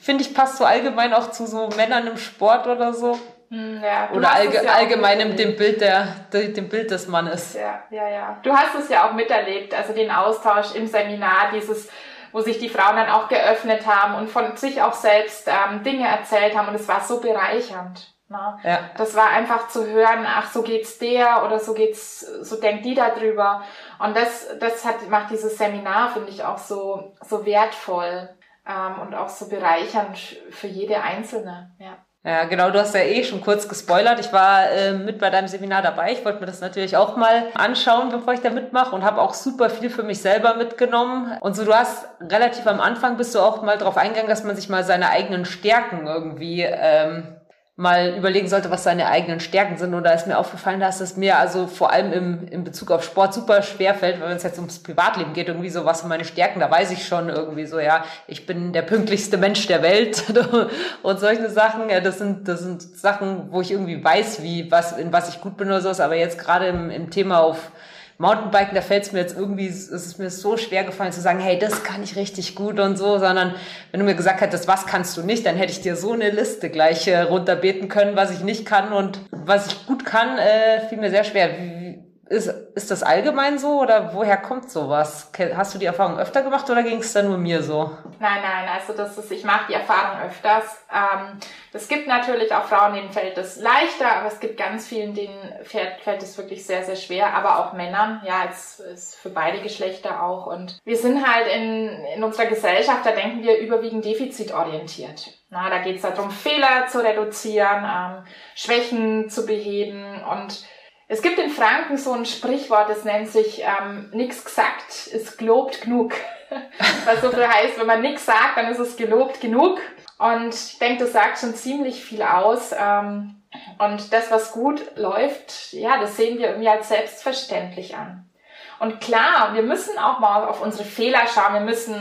finde 0.00 0.22
ich, 0.22 0.34
passt 0.34 0.56
so 0.56 0.64
allgemein 0.64 1.12
auch 1.12 1.30
zu 1.30 1.46
so 1.46 1.68
Männern 1.76 2.06
im 2.06 2.16
Sport 2.16 2.66
oder 2.66 2.94
so. 2.94 3.18
Hm, 3.50 3.82
ja, 3.82 4.10
Oder 4.12 4.32
allge 4.32 4.64
ja 4.64 4.72
allgemein 4.72 5.36
dem 5.36 5.56
Bild, 5.56 5.80
der, 5.80 6.06
dem 6.32 6.68
Bild 6.68 6.90
des 6.92 7.08
Mannes. 7.08 7.54
Ja, 7.54 7.82
ja, 7.90 8.08
ja. 8.08 8.38
Du 8.42 8.52
hast 8.52 8.76
es 8.76 8.88
ja 8.88 9.08
auch 9.08 9.12
miterlebt, 9.12 9.74
also 9.74 9.92
den 9.92 10.10
Austausch 10.10 10.74
im 10.76 10.86
Seminar, 10.86 11.50
dieses, 11.52 11.88
wo 12.30 12.40
sich 12.40 12.58
die 12.58 12.68
Frauen 12.68 12.94
dann 12.94 13.08
auch 13.08 13.28
geöffnet 13.28 13.86
haben 13.86 14.14
und 14.14 14.30
von 14.30 14.56
sich 14.56 14.80
auch 14.80 14.92
selbst 14.92 15.48
ähm, 15.48 15.82
Dinge 15.82 16.06
erzählt 16.06 16.56
haben 16.56 16.68
und 16.68 16.76
es 16.76 16.86
war 16.86 17.00
so 17.00 17.20
bereichernd. 17.20 18.14
Ne? 18.28 18.58
Ja. 18.62 18.90
Das 18.96 19.16
war 19.16 19.26
einfach 19.30 19.66
zu 19.66 19.84
hören, 19.84 20.24
ach, 20.24 20.52
so 20.52 20.62
geht's 20.62 20.98
der 20.98 21.44
oder 21.44 21.58
so 21.58 21.74
geht's, 21.74 22.20
so 22.20 22.60
denkt 22.60 22.84
die 22.84 22.94
da 22.94 23.10
drüber. 23.10 23.64
Und 23.98 24.16
das, 24.16 24.46
das 24.60 24.84
hat, 24.84 25.08
macht 25.10 25.32
dieses 25.32 25.58
Seminar, 25.58 26.10
finde 26.10 26.30
ich, 26.30 26.44
auch 26.44 26.58
so, 26.58 27.14
so 27.20 27.44
wertvoll 27.44 28.28
ähm, 28.64 29.00
und 29.00 29.16
auch 29.16 29.28
so 29.28 29.48
bereichernd 29.48 30.16
für 30.50 30.68
jede 30.68 31.02
Einzelne. 31.02 31.72
Ja. 31.80 31.96
Ja, 32.22 32.44
genau, 32.44 32.70
du 32.70 32.78
hast 32.78 32.94
ja 32.94 33.00
eh 33.00 33.24
schon 33.24 33.40
kurz 33.40 33.66
gespoilert. 33.66 34.20
Ich 34.20 34.30
war 34.30 34.70
äh, 34.70 34.92
mit 34.92 35.18
bei 35.18 35.30
deinem 35.30 35.48
Seminar 35.48 35.80
dabei. 35.80 36.12
Ich 36.12 36.22
wollte 36.22 36.40
mir 36.40 36.46
das 36.46 36.60
natürlich 36.60 36.94
auch 36.94 37.16
mal 37.16 37.44
anschauen, 37.54 38.10
bevor 38.10 38.34
ich 38.34 38.40
da 38.40 38.50
mitmache 38.50 38.94
und 38.94 39.04
habe 39.04 39.22
auch 39.22 39.32
super 39.32 39.70
viel 39.70 39.88
für 39.88 40.02
mich 40.02 40.20
selber 40.20 40.54
mitgenommen. 40.54 41.38
Und 41.40 41.56
so, 41.56 41.64
du 41.64 41.74
hast 41.74 42.06
relativ 42.20 42.66
am 42.66 42.78
Anfang 42.78 43.16
bist 43.16 43.34
du 43.34 43.38
auch 43.38 43.62
mal 43.62 43.78
drauf 43.78 43.96
eingegangen, 43.96 44.28
dass 44.28 44.44
man 44.44 44.54
sich 44.54 44.68
mal 44.68 44.84
seine 44.84 45.08
eigenen 45.08 45.46
Stärken 45.46 46.06
irgendwie 46.06 46.60
ähm, 46.62 47.39
mal 47.80 48.14
überlegen 48.14 48.46
sollte, 48.46 48.70
was 48.70 48.84
seine 48.84 49.06
eigenen 49.06 49.40
Stärken 49.40 49.78
sind. 49.78 49.94
Und 49.94 50.04
da 50.04 50.10
ist 50.10 50.26
mir 50.26 50.36
aufgefallen, 50.36 50.80
dass 50.80 51.00
es 51.00 51.16
mir 51.16 51.38
also 51.38 51.66
vor 51.66 51.90
allem 51.90 52.12
im, 52.12 52.48
in 52.48 52.62
Bezug 52.62 52.90
auf 52.90 53.02
Sport 53.02 53.32
super 53.32 53.62
schwer 53.62 53.94
fällt, 53.94 54.20
wenn 54.20 54.30
es 54.32 54.42
jetzt 54.42 54.58
ums 54.58 54.80
Privatleben 54.80 55.32
geht, 55.32 55.48
irgendwie 55.48 55.70
so, 55.70 55.86
was 55.86 56.00
sind 56.00 56.10
meine 56.10 56.26
Stärken, 56.26 56.60
da 56.60 56.70
weiß 56.70 56.90
ich 56.90 57.06
schon 57.06 57.30
irgendwie 57.30 57.64
so, 57.64 57.80
ja, 57.80 58.04
ich 58.26 58.44
bin 58.44 58.74
der 58.74 58.82
pünktlichste 58.82 59.38
Mensch 59.38 59.66
der 59.66 59.82
Welt 59.82 60.24
und 61.02 61.20
solche 61.20 61.48
Sachen. 61.48 61.88
Ja, 61.88 62.00
das 62.00 62.18
sind, 62.18 62.46
das 62.48 62.60
sind 62.60 62.82
Sachen, 62.82 63.48
wo 63.50 63.62
ich 63.62 63.70
irgendwie 63.70 64.04
weiß, 64.04 64.42
wie, 64.42 64.70
was, 64.70 64.92
in 64.98 65.10
was 65.10 65.30
ich 65.30 65.40
gut 65.40 65.56
bin 65.56 65.68
oder 65.68 65.80
so. 65.80 66.02
Aber 66.02 66.16
jetzt 66.16 66.38
gerade 66.38 66.66
im, 66.66 66.90
im 66.90 67.08
Thema 67.08 67.40
auf 67.40 67.72
Mountainbiken, 68.20 68.74
da 68.74 68.82
fällt 68.82 69.04
es 69.04 69.12
mir 69.12 69.20
jetzt 69.20 69.34
irgendwie, 69.34 69.66
es 69.66 69.88
ist 69.88 70.18
mir 70.18 70.28
so 70.28 70.58
schwer 70.58 70.84
gefallen 70.84 71.10
zu 71.10 71.22
sagen, 71.22 71.40
hey, 71.40 71.58
das 71.58 71.84
kann 71.84 72.02
ich 72.02 72.16
richtig 72.16 72.54
gut 72.54 72.78
und 72.78 72.98
so, 72.98 73.18
sondern 73.18 73.54
wenn 73.90 74.00
du 74.00 74.04
mir 74.04 74.14
gesagt 74.14 74.42
hättest, 74.42 74.68
was 74.68 74.84
kannst 74.84 75.16
du 75.16 75.22
nicht, 75.22 75.46
dann 75.46 75.56
hätte 75.56 75.72
ich 75.72 75.80
dir 75.80 75.96
so 75.96 76.12
eine 76.12 76.28
Liste 76.28 76.68
gleich 76.68 77.08
äh, 77.08 77.18
runterbeten 77.22 77.88
können, 77.88 78.16
was 78.16 78.30
ich 78.30 78.44
nicht 78.44 78.66
kann 78.66 78.92
und 78.92 79.20
was 79.30 79.68
ich 79.68 79.86
gut 79.86 80.04
kann, 80.04 80.36
äh, 80.36 80.86
fiel 80.90 80.98
mir 80.98 81.08
sehr 81.08 81.24
schwer. 81.24 81.48
Wie, 81.58 81.89
ist, 82.30 82.46
ist 82.76 82.92
das 82.92 83.02
allgemein 83.02 83.58
so 83.58 83.80
oder 83.80 84.14
woher 84.14 84.36
kommt 84.36 84.70
sowas? 84.70 85.32
Hast 85.56 85.74
du 85.74 85.78
die 85.80 85.86
Erfahrung 85.86 86.16
öfter 86.16 86.42
gemacht 86.42 86.70
oder 86.70 86.84
ging 86.84 87.00
es 87.00 87.12
da 87.12 87.22
nur 87.22 87.36
mir 87.36 87.60
so? 87.60 87.90
Nein, 88.20 88.40
nein, 88.40 88.68
also 88.68 88.92
das 88.92 89.18
ist, 89.18 89.32
ich 89.32 89.42
mache 89.42 89.66
die 89.68 89.74
Erfahrung 89.74 90.20
öfters. 90.22 90.78
Ähm, 90.94 91.40
es 91.72 91.88
gibt 91.88 92.06
natürlich 92.06 92.54
auch 92.54 92.66
Frauen, 92.66 92.94
denen 92.94 93.10
fällt 93.10 93.36
es 93.36 93.56
leichter, 93.56 94.12
aber 94.12 94.28
es 94.28 94.38
gibt 94.38 94.56
ganz 94.56 94.86
vielen, 94.86 95.12
denen 95.12 95.36
fällt, 95.64 96.02
fällt 96.02 96.22
es 96.22 96.38
wirklich 96.38 96.64
sehr, 96.64 96.84
sehr 96.84 96.94
schwer, 96.94 97.34
aber 97.34 97.58
auch 97.58 97.72
Männern, 97.72 98.22
ja, 98.24 98.44
es 98.48 98.78
ist 98.78 99.16
für 99.16 99.30
beide 99.30 99.60
Geschlechter 99.60 100.22
auch. 100.22 100.46
Und 100.46 100.78
wir 100.84 100.98
sind 100.98 101.26
halt 101.26 101.48
in, 101.48 101.88
in 102.14 102.22
unserer 102.22 102.46
Gesellschaft, 102.46 103.04
da 103.04 103.10
denken 103.10 103.42
wir 103.42 103.58
überwiegend 103.58 104.04
defizitorientiert. 104.04 105.32
Na, 105.48 105.68
da 105.68 105.78
geht 105.78 105.96
es 105.96 106.02
darum, 106.02 106.30
Fehler 106.30 106.86
zu 106.86 107.02
reduzieren, 107.02 107.84
ähm, 107.84 108.24
Schwächen 108.54 109.28
zu 109.28 109.46
beheben 109.46 110.22
und 110.22 110.64
es 111.12 111.22
gibt 111.22 111.40
in 111.40 111.50
Franken 111.50 111.96
so 111.96 112.12
ein 112.12 112.24
Sprichwort, 112.24 112.88
das 112.88 113.04
nennt 113.04 113.28
sich 113.28 113.64
ähm, 113.64 114.10
nix 114.12 114.44
gesagt 114.44 115.08
ist 115.08 115.38
gelobt 115.38 115.80
genug. 115.80 116.14
Was 117.04 117.20
so 117.20 117.30
viel 117.30 117.48
heißt, 117.48 117.80
wenn 117.80 117.88
man 117.88 118.00
nichts 118.00 118.26
sagt, 118.26 118.56
dann 118.56 118.68
ist 118.68 118.78
es 118.78 118.96
gelobt 118.96 119.40
genug. 119.40 119.80
Und 120.18 120.54
ich 120.54 120.78
denke, 120.78 121.02
das 121.02 121.12
sagt 121.12 121.40
schon 121.40 121.56
ziemlich 121.56 122.04
viel 122.04 122.22
aus. 122.22 122.72
Ähm, 122.78 123.42
und 123.78 124.12
das, 124.12 124.30
was 124.30 124.52
gut 124.52 124.96
läuft, 124.96 125.72
ja, 125.72 125.98
das 125.98 126.16
sehen 126.16 126.38
wir 126.38 126.50
irgendwie 126.50 126.68
als 126.68 126.88
selbstverständlich 126.88 127.96
an. 127.96 128.30
Und 128.78 129.00
klar, 129.00 129.54
wir 129.54 129.62
müssen 129.62 129.98
auch 129.98 130.20
mal 130.20 130.44
auf 130.44 130.62
unsere 130.62 130.84
Fehler 130.84 131.26
schauen. 131.26 131.54
Wir 131.54 131.60
müssen 131.60 131.96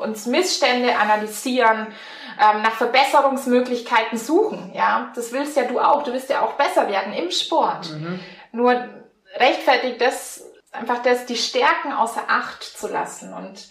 uns 0.00 0.26
Missstände 0.26 0.96
analysieren, 0.98 1.86
ähm, 2.40 2.62
nach 2.62 2.72
Verbesserungsmöglichkeiten 2.72 4.18
suchen. 4.18 4.72
Ja, 4.74 5.12
das 5.14 5.32
willst 5.32 5.56
ja 5.56 5.64
du 5.64 5.78
auch. 5.78 6.02
Du 6.02 6.12
willst 6.12 6.30
ja 6.30 6.42
auch 6.42 6.54
besser 6.54 6.88
werden 6.88 7.12
im 7.12 7.30
Sport. 7.30 7.90
Mhm. 7.90 8.20
Nur 8.52 8.88
rechtfertigt 9.36 10.00
das 10.00 10.44
einfach 10.72 11.02
das, 11.02 11.26
die 11.26 11.36
Stärken 11.36 11.92
außer 11.92 12.24
Acht 12.28 12.62
zu 12.62 12.88
lassen. 12.88 13.32
Und 13.32 13.68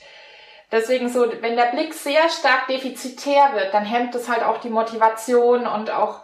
deswegen 0.72 1.10
so, 1.10 1.30
wenn 1.42 1.56
der 1.56 1.72
Blick 1.72 1.94
sehr 1.94 2.30
stark 2.30 2.68
defizitär 2.68 3.54
wird, 3.54 3.74
dann 3.74 3.86
hemmt 3.86 4.16
es 4.16 4.30
halt 4.30 4.44
auch 4.44 4.60
die 4.60 4.70
Motivation 4.70 5.68
und 5.68 5.92
auch 5.92 6.22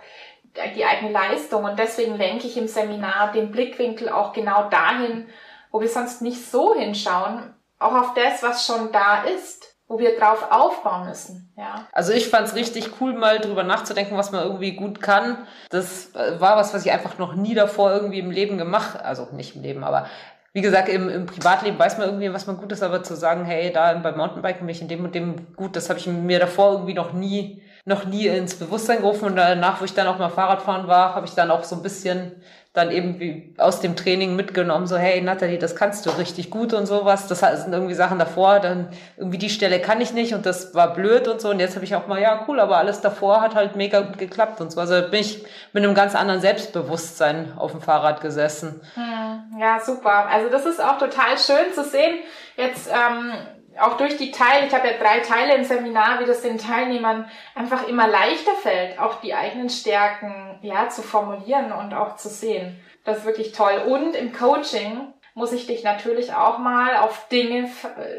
die 0.75 0.85
eigene 0.85 1.11
Leistung. 1.11 1.65
Und 1.65 1.79
deswegen 1.79 2.17
lenke 2.17 2.47
ich 2.47 2.57
im 2.57 2.67
Seminar 2.67 3.31
den 3.33 3.51
Blickwinkel 3.51 4.09
auch 4.09 4.33
genau 4.33 4.69
dahin, 4.69 5.29
wo 5.71 5.81
wir 5.81 5.89
sonst 5.89 6.21
nicht 6.21 6.49
so 6.49 6.75
hinschauen, 6.75 7.53
auch 7.79 7.93
auf 7.93 8.13
das, 8.13 8.41
was 8.41 8.65
schon 8.65 8.91
da 8.91 9.23
ist 9.23 9.74
wo 9.87 9.99
wir 9.99 10.17
drauf 10.17 10.47
aufbauen 10.49 11.07
müssen. 11.07 11.53
Ja. 11.57 11.87
Also 11.91 12.11
ich 12.11 12.27
fand 12.27 12.47
es 12.47 12.55
richtig 12.55 12.89
cool, 12.99 13.13
mal 13.13 13.39
drüber 13.39 13.63
nachzudenken, 13.63 14.17
was 14.17 14.31
man 14.31 14.43
irgendwie 14.43 14.71
gut 14.71 15.01
kann. 15.01 15.45
Das 15.69 16.15
äh, 16.15 16.39
war 16.39 16.57
was, 16.57 16.73
was 16.73 16.85
ich 16.85 16.91
einfach 16.91 17.17
noch 17.17 17.35
nie 17.35 17.53
davor 17.53 17.91
irgendwie 17.91 18.19
im 18.19 18.31
Leben 18.31 18.57
gemacht, 18.57 18.99
also 19.01 19.27
nicht 19.31 19.55
im 19.55 19.61
Leben, 19.61 19.83
aber 19.83 20.07
wie 20.53 20.61
gesagt, 20.61 20.87
im, 20.87 21.09
im 21.09 21.25
Privatleben 21.25 21.77
weiß 21.77 21.97
man 21.97 22.07
irgendwie, 22.07 22.33
was 22.33 22.47
man 22.47 22.57
gut 22.57 22.71
ist, 22.71 22.81
aber 22.81 23.03
zu 23.03 23.15
sagen, 23.15 23.43
hey, 23.43 23.73
da 23.73 23.93
beim 23.95 24.15
Mountainbiken 24.15 24.61
bin 24.65 24.69
ich 24.69 24.81
in 24.81 24.87
dem 24.87 25.03
und 25.03 25.13
dem 25.13 25.53
gut, 25.55 25.75
das 25.75 25.89
habe 25.89 25.99
ich 25.99 26.07
mir 26.07 26.39
davor 26.39 26.71
irgendwie 26.71 26.93
noch 26.93 27.11
nie 27.11 27.61
noch 27.85 28.05
nie 28.05 28.25
ins 28.27 28.55
Bewusstsein 28.55 29.01
gerufen 29.01 29.25
und 29.25 29.35
danach, 29.35 29.79
wo 29.79 29.85
ich 29.85 29.93
dann 29.93 30.07
auch 30.07 30.17
mal 30.17 30.29
Fahrradfahren 30.29 30.87
war, 30.87 31.13
habe 31.13 31.27
ich 31.27 31.33
dann 31.33 31.51
auch 31.51 31.63
so 31.63 31.75
ein 31.75 31.83
bisschen 31.83 32.41
dann 32.75 32.91
eben 32.91 33.19
wie 33.19 33.53
aus 33.57 33.79
dem 33.79 33.95
Training 33.95 34.35
mitgenommen, 34.35 34.85
so 34.85 34.97
hey 34.97 35.21
Nathalie, 35.21 35.57
das 35.57 35.75
kannst 35.75 36.05
du 36.05 36.09
richtig 36.11 36.49
gut 36.49 36.73
und 36.73 36.85
sowas. 36.85 37.27
Das 37.27 37.39
sind 37.39 37.73
irgendwie 37.73 37.93
Sachen 37.93 38.19
davor, 38.19 38.59
dann 38.59 38.89
irgendwie 39.17 39.37
die 39.37 39.49
Stelle 39.49 39.79
kann 39.79 40.01
ich 40.01 40.13
nicht 40.13 40.33
und 40.33 40.45
das 40.45 40.75
war 40.75 40.93
blöd 40.93 41.27
und 41.27 41.41
so. 41.41 41.49
Und 41.49 41.59
jetzt 41.59 41.75
habe 41.75 41.85
ich 41.85 41.95
auch 41.95 42.07
mal, 42.07 42.21
ja 42.21 42.45
cool, 42.47 42.59
aber 42.59 42.77
alles 42.77 43.01
davor 43.01 43.41
hat 43.41 43.55
halt 43.55 43.75
mega 43.75 44.01
gut 44.01 44.17
geklappt 44.17 44.59
und 44.61 44.71
so. 44.71 44.79
Also 44.79 45.01
bin 45.09 45.21
ich 45.21 45.43
mit 45.73 45.83
einem 45.83 45.95
ganz 45.95 46.15
anderen 46.15 46.41
Selbstbewusstsein 46.41 47.53
auf 47.57 47.71
dem 47.71 47.81
Fahrrad 47.81 48.21
gesessen. 48.21 48.81
Hm, 48.93 49.59
ja, 49.59 49.79
super. 49.79 50.27
Also 50.27 50.49
das 50.49 50.65
ist 50.65 50.83
auch 50.83 50.97
total 50.97 51.37
schön 51.37 51.73
zu 51.73 51.83
sehen. 51.83 52.19
Jetzt 52.57 52.89
ähm, 52.89 53.31
auch 53.79 53.97
durch 53.97 54.17
die 54.17 54.31
Teile, 54.31 54.67
ich 54.67 54.73
habe 54.73 54.87
ja 54.87 54.97
drei 54.97 55.19
Teile 55.19 55.55
im 55.55 55.63
Seminar, 55.63 56.19
wie 56.19 56.25
das 56.25 56.41
den 56.41 56.57
Teilnehmern 56.57 57.29
einfach 57.53 57.87
immer 57.87 58.07
leichter 58.07 58.53
fällt, 58.53 58.99
auch 58.99 59.21
die 59.21 59.33
eigenen 59.33 59.69
Stärken 59.69 60.59
ja 60.61 60.89
zu 60.89 61.01
formulieren 61.01 61.71
und 61.71 61.93
auch 61.93 62.15
zu 62.15 62.29
sehen. 62.29 62.81
Das 63.03 63.19
ist 63.19 63.25
wirklich 63.25 63.51
toll. 63.51 63.83
Und 63.87 64.15
im 64.15 64.33
Coaching 64.33 65.13
muss 65.35 65.51
ich 65.51 65.67
dich 65.67 65.83
natürlich 65.83 66.33
auch 66.33 66.57
mal 66.59 66.97
auf 66.97 67.27
Dinge 67.27 67.69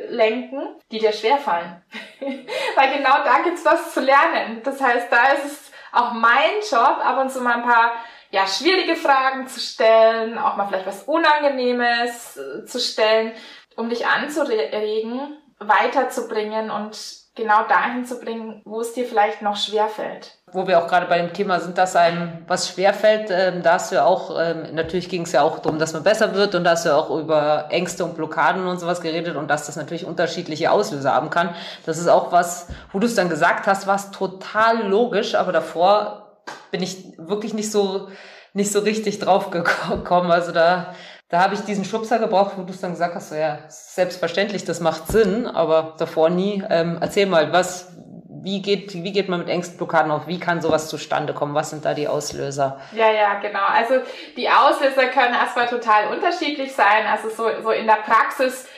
lenken, 0.08 0.62
die 0.90 0.98
dir 0.98 1.12
schwerfallen. 1.12 1.82
Weil 2.20 2.96
genau 2.96 3.24
da 3.24 3.42
gibt's 3.42 3.64
was 3.64 3.94
zu 3.94 4.00
lernen. 4.00 4.60
Das 4.62 4.80
heißt, 4.80 5.10
da 5.10 5.32
ist 5.32 5.44
es 5.46 5.72
auch 5.92 6.12
mein 6.12 6.60
Job, 6.70 6.98
ab 7.02 7.18
und 7.20 7.30
zu 7.30 7.40
mal 7.40 7.54
ein 7.54 7.62
paar 7.62 7.92
ja, 8.30 8.46
schwierige 8.46 8.96
Fragen 8.96 9.46
zu 9.48 9.60
stellen, 9.60 10.36
auch 10.36 10.56
mal 10.56 10.66
vielleicht 10.66 10.86
was 10.86 11.04
Unangenehmes 11.04 12.36
äh, 12.36 12.66
zu 12.66 12.78
stellen, 12.78 13.32
um 13.76 13.88
dich 13.88 14.06
anzuregen, 14.06 15.38
weiterzubringen 15.58 16.70
und 16.70 16.96
genau 17.36 17.64
dahin 17.68 18.04
zu 18.04 18.18
bringen, 18.18 18.62
wo 18.64 18.80
es 18.80 18.94
dir 18.94 19.04
vielleicht 19.04 19.42
noch 19.42 19.56
schwer 19.56 19.88
fällt. 19.88 20.32
Wo 20.52 20.66
wir 20.66 20.78
auch 20.78 20.88
gerade 20.88 21.06
bei 21.06 21.18
dem 21.18 21.32
Thema 21.32 21.60
sind, 21.60 21.76
dass 21.76 21.94
einem 21.94 22.44
was 22.48 22.70
schwer 22.70 22.94
fällt, 22.94 23.30
ähm, 23.30 23.62
da 23.62 23.74
hast 23.74 23.90
du 23.90 23.96
ja 23.96 24.06
auch, 24.06 24.36
ähm, 24.40 24.74
natürlich 24.74 25.08
ging 25.08 25.22
es 25.22 25.32
ja 25.32 25.42
auch 25.42 25.58
darum, 25.58 25.78
dass 25.78 25.92
man 25.92 26.02
besser 26.02 26.34
wird 26.34 26.54
und 26.54 26.64
da 26.64 26.70
hast 26.70 26.86
du 26.86 26.90
ja 26.90 26.96
auch 26.96 27.10
über 27.10 27.66
Ängste 27.70 28.04
und 28.04 28.16
Blockaden 28.16 28.66
und 28.66 28.80
sowas 28.80 29.02
geredet 29.02 29.36
und 29.36 29.48
dass 29.48 29.66
das 29.66 29.76
natürlich 29.76 30.06
unterschiedliche 30.06 30.70
Auslöser 30.70 31.12
haben 31.12 31.28
kann. 31.28 31.54
Das 31.84 31.98
ist 31.98 32.08
auch 32.08 32.32
was, 32.32 32.68
wo 32.92 32.98
du 32.98 33.06
es 33.06 33.14
dann 33.14 33.28
gesagt 33.28 33.66
hast, 33.66 33.86
was 33.86 34.10
total 34.10 34.88
logisch, 34.88 35.34
aber 35.34 35.52
davor 35.52 36.38
bin 36.70 36.82
ich 36.82 37.18
wirklich 37.18 37.52
nicht 37.52 37.70
so, 37.70 38.08
nicht 38.54 38.72
so 38.72 38.80
richtig 38.80 39.18
drauf 39.18 39.50
gekommen. 39.50 40.30
Also 40.30 40.52
da 40.52 40.94
da 41.28 41.40
habe 41.40 41.54
ich 41.54 41.60
diesen 41.60 41.84
Schubser 41.84 42.18
gebraucht, 42.18 42.52
wo 42.56 42.62
du 42.62 42.72
es 42.72 42.80
dann 42.80 42.92
gesagt 42.92 43.14
hast, 43.14 43.30
so, 43.30 43.34
ja, 43.34 43.58
selbstverständlich, 43.68 44.64
das 44.64 44.80
macht 44.80 45.08
Sinn, 45.08 45.46
aber 45.46 45.94
davor 45.98 46.30
nie. 46.30 46.62
Ähm, 46.70 46.98
erzähl 47.00 47.26
mal, 47.26 47.52
was, 47.52 47.96
wie 48.42 48.62
geht, 48.62 48.94
wie 48.94 49.12
geht 49.12 49.28
man 49.28 49.40
mit 49.40 49.48
Ängstblockaden 49.48 50.12
auf? 50.12 50.28
Wie 50.28 50.38
kann 50.38 50.60
sowas 50.60 50.88
zustande 50.88 51.34
kommen? 51.34 51.54
Was 51.54 51.70
sind 51.70 51.84
da 51.84 51.94
die 51.94 52.06
Auslöser? 52.06 52.80
Ja, 52.92 53.10
ja, 53.10 53.40
genau. 53.40 53.66
Also 53.66 53.94
die 54.36 54.48
Auslöser 54.48 55.08
können 55.08 55.34
erstmal 55.34 55.66
total 55.66 56.14
unterschiedlich 56.14 56.72
sein. 56.72 57.06
Also 57.06 57.28
so, 57.28 57.62
so 57.62 57.70
in 57.70 57.86
der 57.86 57.94
Praxis 57.94 58.68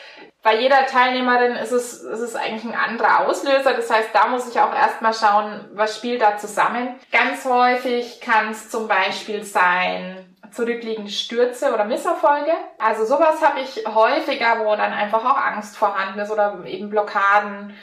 bei 0.42 0.58
jeder 0.58 0.86
Teilnehmerin 0.86 1.56
ist 1.56 1.72
es, 1.72 2.00
ist 2.00 2.20
es 2.20 2.34
eigentlich 2.34 2.64
ein 2.64 2.78
anderer 2.78 3.26
Auslöser. 3.26 3.74
Das 3.74 3.90
heißt, 3.90 4.10
da 4.14 4.28
muss 4.28 4.48
ich 4.48 4.58
auch 4.58 4.74
erstmal 4.74 5.12
schauen, 5.12 5.68
was 5.74 5.96
spielt 5.96 6.22
da 6.22 6.38
zusammen. 6.38 6.94
Ganz 7.12 7.44
häufig 7.44 8.20
kann 8.22 8.52
es 8.52 8.70
zum 8.70 8.88
Beispiel 8.88 9.44
sein, 9.44 10.27
zurückliegende 10.52 11.10
Stürze 11.10 11.72
oder 11.72 11.84
Misserfolge. 11.84 12.52
Also 12.78 13.04
sowas 13.04 13.42
habe 13.42 13.60
ich 13.60 13.84
häufiger, 13.86 14.64
wo 14.64 14.76
dann 14.76 14.92
einfach 14.92 15.24
auch 15.24 15.36
Angst 15.36 15.76
vorhanden 15.76 16.20
ist 16.20 16.30
oder 16.30 16.64
eben 16.66 16.90
Blockaden, 16.90 17.74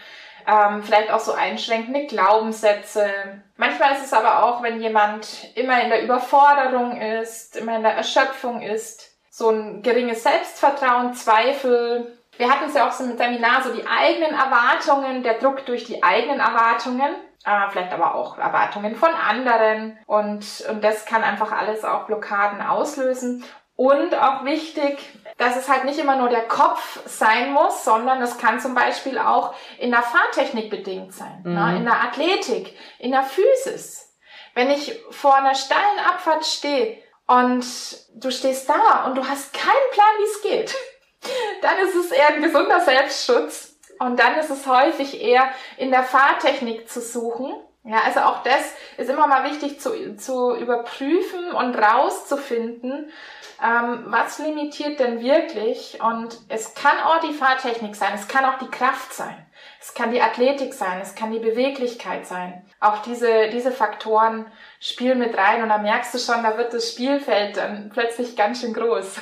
ähm, 0.47 0.83
vielleicht 0.83 1.11
auch 1.11 1.19
so 1.19 1.33
einschränkende 1.33 2.05
Glaubenssätze. 2.05 3.09
Manchmal 3.57 3.93
ist 3.93 4.05
es 4.05 4.13
aber 4.13 4.43
auch, 4.43 4.61
wenn 4.61 4.79
jemand 4.79 5.27
immer 5.55 5.81
in 5.81 5.89
der 5.89 6.03
Überforderung 6.03 7.01
ist, 7.01 7.55
immer 7.55 7.75
in 7.77 7.83
der 7.83 7.93
Erschöpfung 7.93 8.61
ist, 8.61 9.15
so 9.29 9.49
ein 9.49 9.81
geringes 9.81 10.23
Selbstvertrauen, 10.23 11.13
Zweifel. 11.13 12.17
Wir 12.37 12.49
hatten 12.49 12.65
es 12.65 12.73
ja 12.73 12.87
auch 12.87 12.91
so 12.91 13.03
im 13.03 13.17
Seminar, 13.17 13.63
so 13.63 13.73
die 13.73 13.85
eigenen 13.87 14.33
Erwartungen, 14.33 15.23
der 15.23 15.35
Druck 15.35 15.65
durch 15.65 15.85
die 15.85 16.03
eigenen 16.03 16.39
Erwartungen 16.39 17.15
äh, 17.45 17.69
vielleicht 17.69 17.93
aber 17.93 18.15
auch 18.15 18.37
Erwartungen 18.37 18.95
von 18.95 19.09
anderen 19.09 19.97
und, 20.07 20.65
und 20.69 20.83
das 20.83 21.05
kann 21.05 21.23
einfach 21.23 21.51
alles 21.51 21.83
auch 21.85 22.05
Blockaden 22.07 22.61
auslösen. 22.61 23.43
Und 23.77 24.15
auch 24.15 24.45
wichtig, 24.45 24.99
dass 25.37 25.57
es 25.57 25.67
halt 25.67 25.83
nicht 25.83 25.99
immer 25.99 26.15
nur 26.15 26.29
der 26.29 26.47
Kopf 26.47 27.01
sein 27.05 27.51
muss, 27.51 27.83
sondern 27.83 28.21
es 28.21 28.37
kann 28.37 28.61
zum 28.61 28.73
Beispiel 28.73 29.19
auch 29.19 29.53
in 29.77 29.91
der 29.91 30.01
Fahrtechnik 30.01 30.69
bedingt 30.69 31.13
sein, 31.13 31.41
ne? 31.43 31.49
mhm. 31.49 31.55
ne? 31.55 31.77
in 31.77 31.83
der 31.83 32.01
Athletik, 32.03 32.73
in 32.99 33.11
der 33.11 33.23
Physis. 33.23 34.15
Wenn 34.53 34.69
ich 34.69 34.97
vor 35.11 35.35
einer 35.35 35.55
steilen 35.55 35.99
Abfahrt 36.07 36.45
stehe 36.45 36.97
und 37.27 37.65
du 38.15 38.31
stehst 38.31 38.69
da 38.69 39.05
und 39.07 39.15
du 39.15 39.27
hast 39.27 39.53
keinen 39.53 39.91
Plan, 39.91 40.07
wie 40.19 40.23
es 40.23 40.41
geht, 40.41 40.75
dann 41.61 41.77
ist 41.79 41.95
es 41.95 42.11
eher 42.11 42.29
ein 42.29 42.41
gesunder 42.41 42.81
Selbstschutz. 42.81 43.75
Und 43.99 44.19
dann 44.19 44.37
ist 44.37 44.49
es 44.49 44.67
häufig 44.67 45.21
eher 45.21 45.49
in 45.77 45.91
der 45.91 46.03
Fahrtechnik 46.03 46.89
zu 46.89 47.01
suchen. 47.01 47.53
Ja, 47.87 48.01
also 48.03 48.21
auch 48.21 48.41
das 48.43 48.73
ist 48.97 49.09
immer 49.09 49.27
mal 49.27 49.49
wichtig 49.49 49.79
zu, 49.79 50.17
zu 50.17 50.55
überprüfen 50.55 51.51
und 51.51 51.75
rauszufinden, 51.75 53.11
ähm, 53.63 54.05
was 54.07 54.39
limitiert 54.39 54.99
denn 54.99 55.21
wirklich. 55.21 55.99
Und 56.01 56.35
es 56.49 56.73
kann 56.73 56.97
auch 56.99 57.19
die 57.19 57.33
Fahrtechnik 57.33 57.95
sein, 57.95 58.13
es 58.15 58.27
kann 58.27 58.43
auch 58.43 58.57
die 58.57 58.71
Kraft 58.71 59.13
sein. 59.13 59.45
Es 59.79 59.93
kann 59.93 60.11
die 60.11 60.21
Athletik 60.21 60.73
sein, 60.73 60.99
es 60.99 61.13
kann 61.13 61.31
die 61.31 61.39
Beweglichkeit 61.39 62.25
sein. 62.25 62.65
Auch 62.79 63.03
diese, 63.03 63.49
diese 63.49 63.71
Faktoren 63.71 64.51
spielen 64.79 65.19
mit 65.19 65.37
rein 65.37 65.61
und 65.61 65.69
da 65.69 65.77
merkst 65.77 66.11
du 66.15 66.17
schon, 66.17 66.41
da 66.41 66.57
wird 66.57 66.73
das 66.73 66.89
Spielfeld 66.89 67.57
dann 67.57 67.91
plötzlich 67.93 68.35
ganz 68.35 68.61
schön 68.61 68.73
groß. 68.73 69.19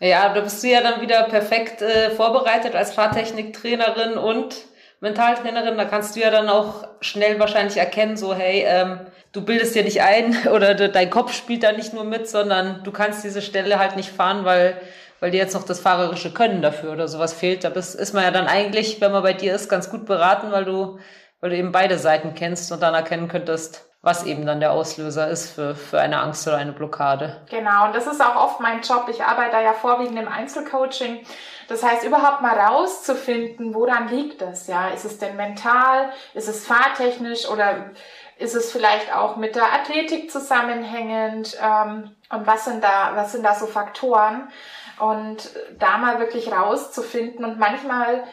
Ja, 0.00 0.34
da 0.34 0.40
bist 0.40 0.62
du 0.62 0.68
ja 0.68 0.80
dann 0.80 1.00
wieder 1.00 1.22
perfekt 1.24 1.80
äh, 1.80 2.10
vorbereitet 2.10 2.74
als 2.74 2.92
Fahrtechniktrainerin 2.92 4.18
und 4.18 4.56
Mentaltrainerin. 5.00 5.76
Da 5.76 5.84
kannst 5.84 6.16
du 6.16 6.20
ja 6.20 6.30
dann 6.30 6.48
auch 6.48 6.86
schnell 7.00 7.38
wahrscheinlich 7.38 7.76
erkennen, 7.76 8.16
so 8.16 8.34
hey, 8.34 8.64
ähm, 8.66 9.00
du 9.32 9.44
bildest 9.44 9.74
dir 9.74 9.84
nicht 9.84 10.02
ein 10.02 10.48
oder 10.52 10.74
dein 10.74 11.10
Kopf 11.10 11.32
spielt 11.32 11.62
da 11.62 11.72
nicht 11.72 11.94
nur 11.94 12.04
mit, 12.04 12.28
sondern 12.28 12.82
du 12.84 12.92
kannst 12.92 13.24
diese 13.24 13.42
Stelle 13.42 13.78
halt 13.78 13.96
nicht 13.96 14.10
fahren, 14.10 14.44
weil 14.44 14.80
weil 15.24 15.30
dir 15.30 15.38
jetzt 15.38 15.54
noch 15.54 15.64
das 15.64 15.80
fahrerische 15.80 16.34
Können 16.34 16.60
dafür 16.60 16.92
oder 16.92 17.08
sowas 17.08 17.32
fehlt. 17.32 17.64
Da 17.64 17.70
bist, 17.70 17.94
ist 17.94 18.12
man 18.12 18.24
ja 18.24 18.30
dann 18.30 18.46
eigentlich, 18.46 19.00
wenn 19.00 19.10
man 19.10 19.22
bei 19.22 19.32
dir 19.32 19.54
ist, 19.54 19.70
ganz 19.70 19.88
gut 19.88 20.04
beraten, 20.04 20.52
weil 20.52 20.66
du, 20.66 20.98
weil 21.40 21.48
du 21.48 21.56
eben 21.56 21.72
beide 21.72 21.98
Seiten 21.98 22.34
kennst 22.34 22.70
und 22.72 22.82
dann 22.82 22.92
erkennen 22.92 23.28
könntest, 23.28 23.88
was 24.04 24.24
eben 24.24 24.44
dann 24.44 24.60
der 24.60 24.72
Auslöser 24.72 25.28
ist 25.28 25.50
für, 25.50 25.74
für 25.74 25.98
eine 25.98 26.20
Angst 26.20 26.46
oder 26.46 26.58
eine 26.58 26.72
Blockade. 26.72 27.40
Genau, 27.48 27.86
und 27.86 27.96
das 27.96 28.06
ist 28.06 28.20
auch 28.20 28.36
oft 28.36 28.60
mein 28.60 28.82
Job. 28.82 29.06
Ich 29.08 29.24
arbeite 29.24 29.56
ja 29.56 29.72
vorwiegend 29.72 30.18
im 30.18 30.28
Einzelcoaching. 30.28 31.24
Das 31.68 31.82
heißt, 31.82 32.04
überhaupt 32.04 32.42
mal 32.42 32.58
rauszufinden, 32.58 33.74
woran 33.74 34.08
liegt 34.08 34.42
es? 34.42 34.66
Ja, 34.66 34.88
ist 34.88 35.06
es 35.06 35.18
denn 35.18 35.36
mental? 35.36 36.10
Ist 36.34 36.48
es 36.48 36.66
fahrtechnisch 36.66 37.48
oder 37.48 37.92
ist 38.36 38.54
es 38.54 38.70
vielleicht 38.70 39.16
auch 39.16 39.36
mit 39.36 39.56
der 39.56 39.72
Athletik 39.72 40.30
zusammenhängend? 40.30 41.56
Ähm, 41.62 42.14
und 42.28 42.46
was 42.46 42.66
sind 42.66 42.84
da, 42.84 43.12
was 43.14 43.32
sind 43.32 43.42
da 43.42 43.54
so 43.54 43.66
Faktoren? 43.66 44.50
Und 44.98 45.48
da 45.78 45.96
mal 45.96 46.18
wirklich 46.18 46.52
rauszufinden 46.52 47.44
und 47.44 47.58
manchmal 47.58 48.24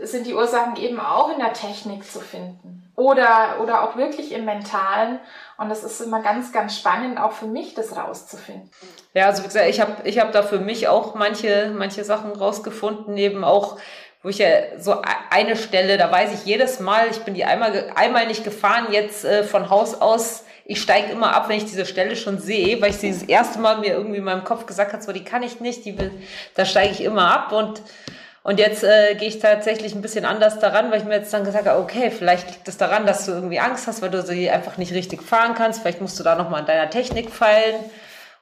sind 0.00 0.26
die 0.26 0.34
Ursachen 0.34 0.76
eben 0.76 1.00
auch 1.00 1.32
in 1.32 1.40
der 1.40 1.52
Technik 1.52 2.10
zu 2.10 2.20
finden 2.20 2.79
oder, 3.00 3.56
oder 3.62 3.82
auch 3.82 3.96
wirklich 3.96 4.32
im 4.32 4.44
Mentalen. 4.44 5.18
Und 5.56 5.70
das 5.70 5.82
ist 5.82 6.00
immer 6.00 6.22
ganz, 6.22 6.52
ganz 6.52 6.76
spannend, 6.76 7.18
auch 7.18 7.32
für 7.32 7.46
mich 7.46 7.74
das 7.74 7.96
rauszufinden. 7.96 8.70
Ja, 9.14 9.26
also 9.26 9.42
wie 9.42 9.46
gesagt, 9.46 9.68
ich 9.68 9.80
habe 9.80 9.92
ich 10.04 10.18
hab 10.18 10.32
da 10.32 10.42
für 10.42 10.58
mich 10.58 10.86
auch 10.86 11.14
manche, 11.14 11.72
manche 11.74 12.04
Sachen 12.04 12.32
rausgefunden, 12.32 13.16
eben 13.16 13.42
auch, 13.42 13.78
wo 14.22 14.28
ich 14.28 14.38
ja 14.38 14.48
so 14.78 15.02
eine 15.30 15.56
Stelle, 15.56 15.96
da 15.96 16.12
weiß 16.12 16.34
ich 16.34 16.44
jedes 16.44 16.78
Mal, 16.78 17.08
ich 17.10 17.20
bin 17.20 17.32
die 17.32 17.44
einmal, 17.44 17.90
einmal 17.96 18.26
nicht 18.26 18.44
gefahren, 18.44 18.88
jetzt 18.90 19.24
äh, 19.24 19.44
von 19.44 19.70
Haus 19.70 20.00
aus 20.00 20.44
ich 20.66 20.80
steige 20.80 21.10
immer 21.10 21.34
ab, 21.34 21.48
wenn 21.48 21.56
ich 21.56 21.64
diese 21.64 21.84
Stelle 21.84 22.14
schon 22.14 22.38
sehe, 22.38 22.80
weil 22.80 22.90
ich 22.90 22.98
sie 22.98 23.10
das 23.10 23.24
erste 23.24 23.58
Mal 23.58 23.78
mir 23.78 23.92
irgendwie 23.92 24.18
in 24.18 24.24
meinem 24.24 24.44
Kopf 24.44 24.66
gesagt 24.66 24.92
habe, 24.92 25.02
so 25.02 25.10
die 25.10 25.24
kann 25.24 25.42
ich 25.42 25.58
nicht, 25.58 25.84
die 25.84 25.98
will, 25.98 26.12
da 26.54 26.64
steige 26.64 26.92
ich 26.92 27.02
immer 27.02 27.28
ab 27.34 27.50
und 27.50 27.82
und 28.42 28.58
jetzt 28.58 28.82
äh, 28.84 29.14
gehe 29.16 29.28
ich 29.28 29.38
tatsächlich 29.38 29.94
ein 29.94 30.00
bisschen 30.00 30.24
anders 30.24 30.58
daran, 30.58 30.90
weil 30.90 30.98
ich 30.98 31.04
mir 31.04 31.16
jetzt 31.16 31.32
dann 31.32 31.44
gesagt 31.44 31.68
habe, 31.68 31.78
okay, 31.78 32.10
vielleicht 32.10 32.48
liegt 32.48 32.68
es 32.68 32.78
das 32.78 32.88
daran, 32.88 33.06
dass 33.06 33.26
du 33.26 33.32
irgendwie 33.32 33.60
Angst 33.60 33.86
hast, 33.86 34.00
weil 34.00 34.10
du 34.10 34.22
sie 34.22 34.50
einfach 34.50 34.78
nicht 34.78 34.92
richtig 34.92 35.22
fahren 35.22 35.54
kannst. 35.54 35.82
Vielleicht 35.82 36.00
musst 36.00 36.18
du 36.18 36.24
da 36.24 36.36
nochmal 36.36 36.60
an 36.60 36.66
deiner 36.66 36.88
Technik 36.88 37.30
feilen 37.30 37.76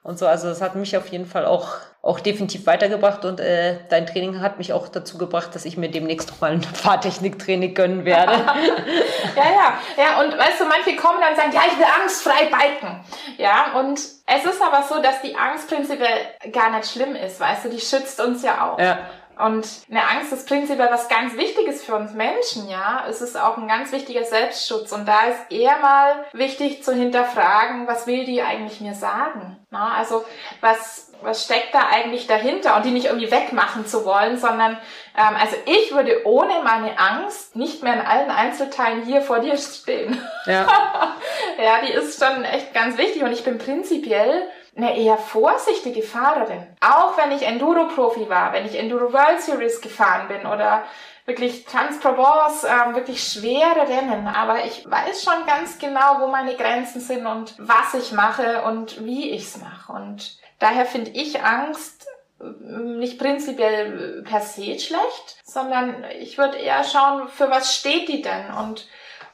und 0.05 0.17
so. 0.17 0.29
Also 0.29 0.49
das 0.49 0.63
hat 0.63 0.77
mich 0.77 0.97
auf 0.97 1.09
jeden 1.09 1.27
Fall 1.27 1.45
auch, 1.45 1.79
auch 2.01 2.21
definitiv 2.21 2.65
weitergebracht 2.67 3.25
und 3.25 3.41
äh, 3.41 3.81
dein 3.89 4.07
Training 4.07 4.41
hat 4.41 4.59
mich 4.59 4.73
auch 4.73 4.87
dazu 4.87 5.19
gebracht, 5.19 5.53
dass 5.57 5.65
ich 5.65 5.77
mir 5.77 5.91
demnächst 5.91 6.31
noch 6.31 6.41
mal 6.41 6.53
ein 6.53 6.63
Fahrtechniktraining 6.75 7.75
gönnen 7.75 8.05
werde. 8.05 8.33
ja, 9.37 9.45
ja, 9.45 9.79
ja. 9.97 10.21
Und 10.21 10.39
weißt 10.39 10.61
du, 10.61 10.65
manche 10.67 10.95
kommen 10.95 11.19
dann 11.21 11.33
und 11.33 11.37
sagen, 11.37 11.53
ja, 11.53 11.63
ich 11.67 11.77
will 11.77 11.87
angstfrei 12.01 12.45
biken. 12.45 13.01
Ja, 13.37 13.73
und 13.81 13.99
es 13.99 14.45
ist 14.45 14.63
aber 14.63 14.85
so, 14.85 15.03
dass 15.03 15.23
die 15.23 15.35
Angst 15.35 15.69
prinzipiell 15.69 16.19
gar 16.53 16.71
nicht 16.71 16.89
schlimm 16.89 17.17
ist, 17.17 17.41
weißt 17.41 17.65
du, 17.65 17.71
die 17.71 17.81
schützt 17.81 18.21
uns 18.21 18.45
ja 18.45 18.71
auch. 18.71 18.79
Ja. 18.79 18.99
Und 19.39 19.69
eine 19.89 20.07
Angst 20.09 20.33
ist 20.33 20.49
prinzipiell 20.49 20.91
was 20.91 21.09
ganz 21.09 21.37
Wichtiges 21.37 21.85
für 21.85 21.95
uns 21.95 22.13
Menschen, 22.13 22.69
ja. 22.69 23.05
Es 23.09 23.21
ist 23.21 23.41
auch 23.41 23.57
ein 23.57 23.69
ganz 23.69 23.93
wichtiger 23.93 24.25
Selbstschutz. 24.25 24.91
Und 24.91 25.07
da 25.07 25.27
ist 25.27 25.53
eher 25.53 25.79
mal 25.79 26.25
wichtig 26.33 26.83
zu 26.83 26.93
hinterfragen, 26.93 27.87
was 27.87 28.07
will 28.09 28.25
die 28.25 28.43
eigentlich 28.43 28.81
mir 28.81 28.95
sagen? 28.95 29.57
Na, 29.71 29.95
also, 29.97 30.25
was, 30.61 31.13
was 31.23 31.45
steckt 31.45 31.73
da 31.73 31.89
eigentlich 31.89 32.27
dahinter? 32.27 32.77
Und 32.77 32.85
die 32.85 32.91
nicht 32.91 33.07
irgendwie 33.07 33.31
wegmachen 33.31 33.87
zu 33.87 34.05
wollen, 34.05 34.39
sondern, 34.39 34.73
ähm, 35.17 35.37
also 35.41 35.57
ich 35.67 35.93
würde 35.93 36.27
ohne 36.27 36.63
meine 36.65 36.99
Angst 36.99 37.55
nicht 37.55 37.85
mehr 37.85 37.95
in 37.95 38.01
allen 38.01 38.31
Einzelteilen 38.31 39.05
hier 39.05 39.23
vor 39.23 39.39
dir 39.39 39.57
stehen. 39.57 40.21
Ja. 40.47 40.67
ja, 41.63 41.81
die 41.87 41.93
ist 41.93 42.23
schon 42.23 42.43
echt 42.45 42.75
ganz 42.75 42.99
wichtig. 42.99 43.23
Und 43.23 43.33
ich 43.33 43.45
bin 43.45 43.59
prinzipiell 43.59 44.49
eine 44.79 44.97
eher 44.97 45.19
vorsichtige 45.19 46.03
Fahrerin. 46.03 46.67
Auch 46.81 47.19
wenn 47.19 47.33
ich 47.33 47.43
Enduro-Profi 47.43 48.29
war, 48.29 48.53
wenn 48.53 48.65
ich 48.65 48.79
Enduro 48.79 49.13
World 49.13 49.41
Series 49.41 49.81
gefahren 49.81 50.29
bin 50.29 50.47
oder 50.47 50.85
wirklich 51.27 51.67
Trans-Provence, 51.67 52.65
ähm, 52.65 52.95
wirklich 52.95 53.23
schwere 53.23 53.87
Rennen. 53.89 54.27
Aber 54.29 54.65
ich 54.65 54.89
weiß 54.89 55.23
schon 55.23 55.47
ganz 55.47 55.79
genau, 55.79 56.21
wo 56.21 56.29
meine 56.29 56.57
Grenzen 56.57 57.01
sind 57.01 57.27
und 57.27 57.55
was 57.59 57.95
ich 57.95 58.13
mache 58.13 58.63
und 58.63 59.05
wie 59.05 59.31
ich's 59.31 59.59
mache. 59.59 59.93
Und 59.93 60.39
daher 60.59 60.87
finde 60.87 61.11
ich 61.11 61.43
Angst 61.43 62.07
ähm, 62.41 62.99
nicht 62.99 63.19
prinzipiell 63.19 64.23
per 64.23 64.41
se 64.41 64.79
schlecht, 64.79 65.37
sondern 65.45 66.05
ich 66.19 66.39
würde 66.39 66.57
eher 66.57 66.85
schauen, 66.85 67.29
für 67.29 67.51
was 67.51 67.75
steht 67.75 68.09
die 68.09 68.23
denn 68.23 68.51
und 68.53 68.87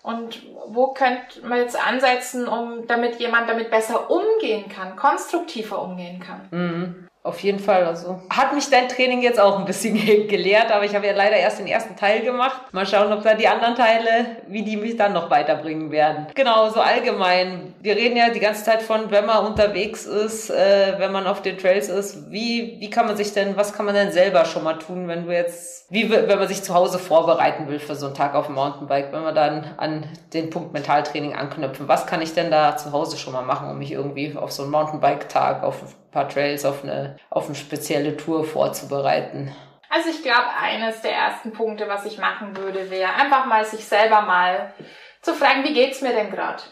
und 0.04 0.42
wo 0.66 0.88
könnte 0.88 1.46
man 1.46 1.58
jetzt 1.60 1.80
ansetzen, 1.80 2.46
um 2.46 2.86
damit 2.86 3.18
jemand 3.20 3.48
damit 3.48 3.70
besser 3.70 4.10
umgehen 4.10 4.68
kann, 4.68 4.96
konstruktiver 4.96 5.82
umgehen 5.82 6.20
kann? 6.20 6.48
Mhm. 6.50 7.08
Auf 7.24 7.40
jeden 7.40 7.58
Fall. 7.58 7.86
Also 7.86 8.20
hat 8.28 8.52
mich 8.52 8.68
dein 8.68 8.86
Training 8.86 9.22
jetzt 9.22 9.40
auch 9.40 9.58
ein 9.58 9.64
bisschen 9.64 9.94
gelehrt, 10.28 10.70
aber 10.70 10.84
ich 10.84 10.94
habe 10.94 11.06
ja 11.06 11.14
leider 11.14 11.36
erst 11.36 11.58
den 11.58 11.66
ersten 11.66 11.96
Teil 11.96 12.20
gemacht. 12.20 12.60
Mal 12.72 12.86
schauen, 12.86 13.10
ob 13.14 13.22
da 13.22 13.32
die 13.32 13.48
anderen 13.48 13.74
Teile, 13.74 14.42
wie 14.46 14.62
die 14.62 14.76
mich 14.76 14.98
dann 14.98 15.14
noch 15.14 15.30
weiterbringen 15.30 15.90
werden. 15.90 16.26
Genau, 16.34 16.68
so 16.68 16.80
allgemein. 16.82 17.74
Wir 17.80 17.96
reden 17.96 18.18
ja 18.18 18.28
die 18.28 18.40
ganze 18.40 18.62
Zeit 18.62 18.82
von, 18.82 19.10
wenn 19.10 19.24
man 19.24 19.46
unterwegs 19.46 20.04
ist, 20.04 20.50
äh, 20.50 20.96
wenn 20.98 21.12
man 21.12 21.26
auf 21.26 21.40
den 21.40 21.56
Trails 21.56 21.88
ist. 21.88 22.30
Wie, 22.30 22.76
wie 22.78 22.90
kann 22.90 23.06
man 23.06 23.16
sich 23.16 23.32
denn, 23.32 23.56
was 23.56 23.72
kann 23.72 23.86
man 23.86 23.94
denn 23.94 24.12
selber 24.12 24.44
schon 24.44 24.62
mal 24.62 24.78
tun, 24.78 25.08
wenn 25.08 25.24
du 25.24 25.32
jetzt, 25.32 25.90
wie, 25.90 26.10
wenn 26.10 26.38
man 26.38 26.48
sich 26.48 26.62
zu 26.62 26.74
Hause 26.74 26.98
vorbereiten 26.98 27.68
will 27.68 27.78
für 27.78 27.94
so 27.94 28.04
einen 28.04 28.14
Tag 28.14 28.34
auf 28.34 28.46
dem 28.46 28.54
Mountainbike, 28.56 29.14
wenn 29.14 29.22
wir 29.22 29.32
dann 29.32 29.72
an 29.78 30.06
den 30.34 30.50
Punkt 30.50 30.74
Mentaltraining 30.74 31.34
anknüpfen? 31.34 31.88
Was 31.88 32.06
kann 32.06 32.20
ich 32.20 32.34
denn 32.34 32.50
da 32.50 32.76
zu 32.76 32.92
Hause 32.92 33.16
schon 33.16 33.32
mal 33.32 33.40
machen, 33.40 33.70
um 33.70 33.78
mich 33.78 33.92
irgendwie 33.92 34.36
auf 34.36 34.52
so 34.52 34.64
einen 34.64 34.72
Mountainbike-Tag, 34.72 35.62
auf 35.62 35.84
paar 36.14 36.28
Trails 36.28 36.64
auf 36.64 36.82
eine, 36.82 37.16
auf 37.28 37.46
eine 37.46 37.56
spezielle 37.56 38.16
Tour 38.16 38.44
vorzubereiten? 38.44 39.54
Also 39.90 40.08
ich 40.08 40.22
glaube, 40.22 40.46
eines 40.60 41.02
der 41.02 41.12
ersten 41.12 41.52
Punkte, 41.52 41.88
was 41.88 42.06
ich 42.06 42.18
machen 42.18 42.56
würde, 42.56 42.90
wäre 42.90 43.14
einfach 43.14 43.46
mal 43.46 43.64
sich 43.64 43.84
selber 43.84 44.22
mal 44.22 44.72
zu 45.20 45.34
fragen, 45.34 45.64
wie 45.64 45.74
geht's 45.74 46.00
mir 46.00 46.12
denn 46.12 46.30
gerade? 46.30 46.62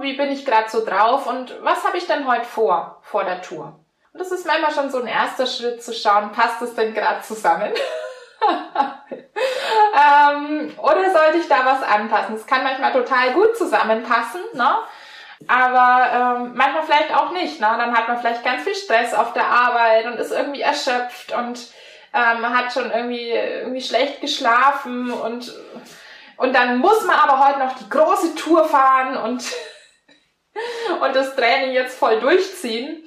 Wie 0.00 0.16
bin 0.16 0.30
ich 0.30 0.44
gerade 0.44 0.70
so 0.70 0.84
drauf 0.84 1.26
und 1.26 1.52
was 1.62 1.84
habe 1.84 1.98
ich 1.98 2.06
denn 2.06 2.28
heute 2.28 2.44
vor, 2.44 3.00
vor 3.02 3.24
der 3.24 3.42
Tour? 3.42 3.80
Und 4.12 4.20
das 4.20 4.30
ist 4.30 4.46
manchmal 4.46 4.72
schon 4.72 4.90
so 4.90 5.00
ein 5.00 5.06
erster 5.06 5.46
Schritt 5.46 5.82
zu 5.82 5.92
schauen, 5.92 6.30
passt 6.30 6.62
es 6.62 6.74
denn 6.74 6.94
gerade 6.94 7.22
zusammen? 7.22 7.72
ähm, 8.46 10.72
oder 10.78 11.10
sollte 11.10 11.38
ich 11.38 11.48
da 11.48 11.64
was 11.64 11.82
anpassen? 11.82 12.36
Es 12.36 12.46
kann 12.46 12.62
manchmal 12.62 12.92
total 12.92 13.32
gut 13.32 13.56
zusammenpassen, 13.56 14.42
ne? 14.52 14.76
Aber 15.46 16.38
ähm, 16.42 16.52
manchmal 16.54 16.84
vielleicht 16.84 17.14
auch 17.14 17.32
nicht. 17.32 17.60
Ne? 17.60 17.66
Dann 17.78 17.94
hat 17.94 18.08
man 18.08 18.18
vielleicht 18.18 18.44
ganz 18.44 18.62
viel 18.62 18.74
Stress 18.74 19.14
auf 19.14 19.32
der 19.32 19.46
Arbeit 19.46 20.06
und 20.06 20.14
ist 20.14 20.32
irgendwie 20.32 20.62
erschöpft 20.62 21.32
und 21.32 21.68
ähm, 22.14 22.48
hat 22.48 22.72
schon 22.72 22.90
irgendwie, 22.90 23.30
irgendwie 23.30 23.82
schlecht 23.82 24.20
geschlafen 24.20 25.10
und, 25.10 25.52
und 26.36 26.52
dann 26.54 26.78
muss 26.78 27.04
man 27.04 27.16
aber 27.16 27.46
heute 27.46 27.58
noch 27.58 27.76
die 27.76 27.88
große 27.88 28.34
Tour 28.36 28.64
fahren 28.64 29.16
und, 29.16 29.44
und 31.00 31.16
das 31.16 31.34
Training 31.34 31.72
jetzt 31.72 31.98
voll 31.98 32.20
durchziehen. 32.20 33.04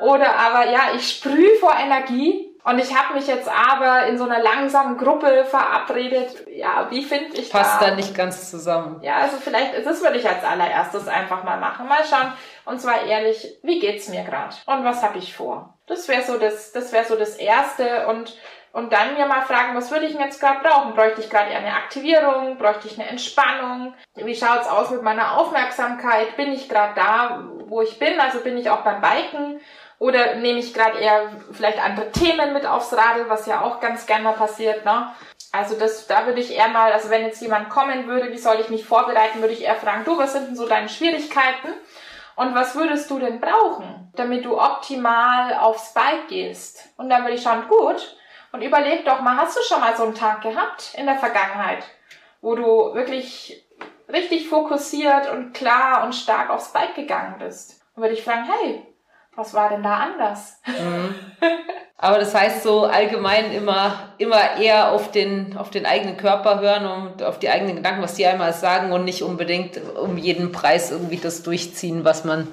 Oder 0.00 0.36
aber 0.36 0.70
ja, 0.70 0.90
ich 0.96 1.08
sprühe 1.10 1.54
vor 1.60 1.74
Energie 1.78 2.47
und 2.64 2.78
ich 2.78 2.94
habe 2.94 3.14
mich 3.14 3.26
jetzt 3.26 3.48
aber 3.48 4.06
in 4.06 4.18
so 4.18 4.24
einer 4.24 4.40
langsamen 4.40 4.98
Gruppe 4.98 5.44
verabredet. 5.44 6.46
Ja, 6.48 6.88
wie 6.90 7.02
finde 7.02 7.36
ich 7.36 7.50
Passt 7.50 7.74
da? 7.74 7.78
Passt 7.78 7.82
da 7.82 7.94
nicht 7.94 8.14
ganz 8.14 8.50
zusammen. 8.50 9.00
Ja, 9.02 9.16
also 9.16 9.36
vielleicht, 9.38 9.86
das 9.86 10.02
würde 10.02 10.18
ich 10.18 10.28
als 10.28 10.44
allererstes 10.44 11.08
einfach 11.08 11.44
mal 11.44 11.58
machen. 11.58 11.88
Mal 11.88 12.04
schauen. 12.04 12.32
Und 12.64 12.80
zwar 12.80 13.02
ehrlich, 13.04 13.58
wie 13.62 13.78
geht's 13.78 14.08
mir 14.08 14.22
gerade? 14.24 14.54
Und 14.66 14.84
was 14.84 15.02
habe 15.02 15.18
ich 15.18 15.34
vor? 15.34 15.78
Das 15.86 16.08
wäre 16.08 16.22
so 16.22 16.38
das, 16.38 16.72
das 16.72 16.92
wäre 16.92 17.04
so 17.04 17.16
das 17.16 17.36
Erste. 17.36 18.06
Und 18.08 18.36
und 18.72 18.92
dann 18.92 19.14
mir 19.14 19.26
mal 19.26 19.42
fragen, 19.42 19.74
was 19.74 19.90
würde 19.90 20.06
ich 20.06 20.12
denn 20.12 20.20
jetzt 20.20 20.40
gerade 20.40 20.60
brauchen? 20.60 20.94
Bräuchte 20.94 21.20
ich 21.20 21.30
gerade 21.30 21.50
eine 21.50 21.74
Aktivierung? 21.74 22.58
Bräuchte 22.58 22.86
ich 22.86 22.98
eine 22.98 23.08
Entspannung? 23.08 23.94
Wie 24.14 24.34
schaut's 24.34 24.68
aus 24.68 24.90
mit 24.90 25.02
meiner 25.02 25.38
Aufmerksamkeit? 25.38 26.36
Bin 26.36 26.52
ich 26.52 26.68
gerade 26.68 26.94
da, 26.94 27.44
wo 27.66 27.80
ich 27.80 27.98
bin? 27.98 28.20
Also 28.20 28.40
bin 28.40 28.58
ich 28.58 28.68
auch 28.70 28.82
beim 28.82 29.00
Biken? 29.00 29.60
Oder 29.98 30.36
nehme 30.36 30.60
ich 30.60 30.74
gerade 30.74 30.98
eher 30.98 31.30
vielleicht 31.50 31.82
andere 31.82 32.12
Themen 32.12 32.52
mit 32.52 32.64
aufs 32.66 32.92
Radl, 32.92 33.28
was 33.28 33.46
ja 33.46 33.62
auch 33.62 33.80
ganz 33.80 34.06
gerne 34.06 34.24
mal 34.24 34.34
passiert, 34.34 34.84
ne? 34.84 35.12
Also 35.50 35.76
das, 35.76 36.06
da 36.06 36.26
würde 36.26 36.40
ich 36.40 36.54
eher 36.54 36.68
mal, 36.68 36.92
also 36.92 37.10
wenn 37.10 37.24
jetzt 37.24 37.40
jemand 37.40 37.70
kommen 37.70 38.06
würde, 38.06 38.30
wie 38.30 38.38
soll 38.38 38.60
ich 38.60 38.68
mich 38.68 38.84
vorbereiten, 38.84 39.40
würde 39.40 39.54
ich 39.54 39.62
eher 39.62 39.76
fragen, 39.76 40.04
du, 40.04 40.18
was 40.18 40.34
sind 40.34 40.48
denn 40.48 40.56
so 40.56 40.68
deine 40.68 40.88
Schwierigkeiten? 40.88 41.68
Und 42.36 42.54
was 42.54 42.76
würdest 42.76 43.10
du 43.10 43.18
denn 43.18 43.40
brauchen, 43.40 44.12
damit 44.14 44.44
du 44.44 44.60
optimal 44.60 45.54
aufs 45.54 45.92
Bike 45.94 46.28
gehst? 46.28 46.88
Und 46.96 47.10
dann 47.10 47.22
würde 47.22 47.34
ich 47.34 47.42
schauen, 47.42 47.66
gut, 47.66 48.16
und 48.52 48.62
überleg 48.62 49.04
doch 49.04 49.20
mal, 49.20 49.36
hast 49.36 49.56
du 49.56 49.62
schon 49.62 49.80
mal 49.80 49.96
so 49.96 50.04
einen 50.04 50.14
Tag 50.14 50.42
gehabt 50.42 50.94
in 50.94 51.06
der 51.06 51.18
Vergangenheit, 51.18 51.82
wo 52.40 52.54
du 52.54 52.94
wirklich 52.94 53.66
richtig 54.08 54.48
fokussiert 54.48 55.30
und 55.30 55.52
klar 55.52 56.04
und 56.04 56.14
stark 56.14 56.50
aufs 56.50 56.72
Bike 56.72 56.94
gegangen 56.94 57.36
bist? 57.38 57.82
Und 57.96 58.02
würde 58.02 58.14
ich 58.14 58.22
fragen, 58.22 58.44
hey, 58.44 58.86
was 59.36 59.54
war 59.54 59.68
denn 59.68 59.82
da 59.82 59.98
anders? 59.98 60.60
Mhm. 60.66 61.14
Aber 62.00 62.18
das 62.18 62.32
heißt 62.32 62.62
so 62.62 62.84
allgemein 62.84 63.50
immer, 63.50 64.14
immer 64.18 64.56
eher 64.56 64.92
auf 64.92 65.10
den, 65.10 65.56
auf 65.56 65.70
den 65.70 65.84
eigenen 65.84 66.16
Körper 66.16 66.60
hören 66.60 66.86
und 66.86 67.22
auf 67.24 67.40
die 67.40 67.50
eigenen 67.50 67.76
Gedanken, 67.76 68.02
was 68.02 68.14
die 68.14 68.24
einmal 68.24 68.52
sagen 68.52 68.92
und 68.92 69.04
nicht 69.04 69.22
unbedingt 69.22 69.80
um 69.96 70.16
jeden 70.16 70.52
Preis 70.52 70.92
irgendwie 70.92 71.16
das 71.16 71.42
durchziehen, 71.42 72.04
was 72.04 72.24
man, 72.24 72.46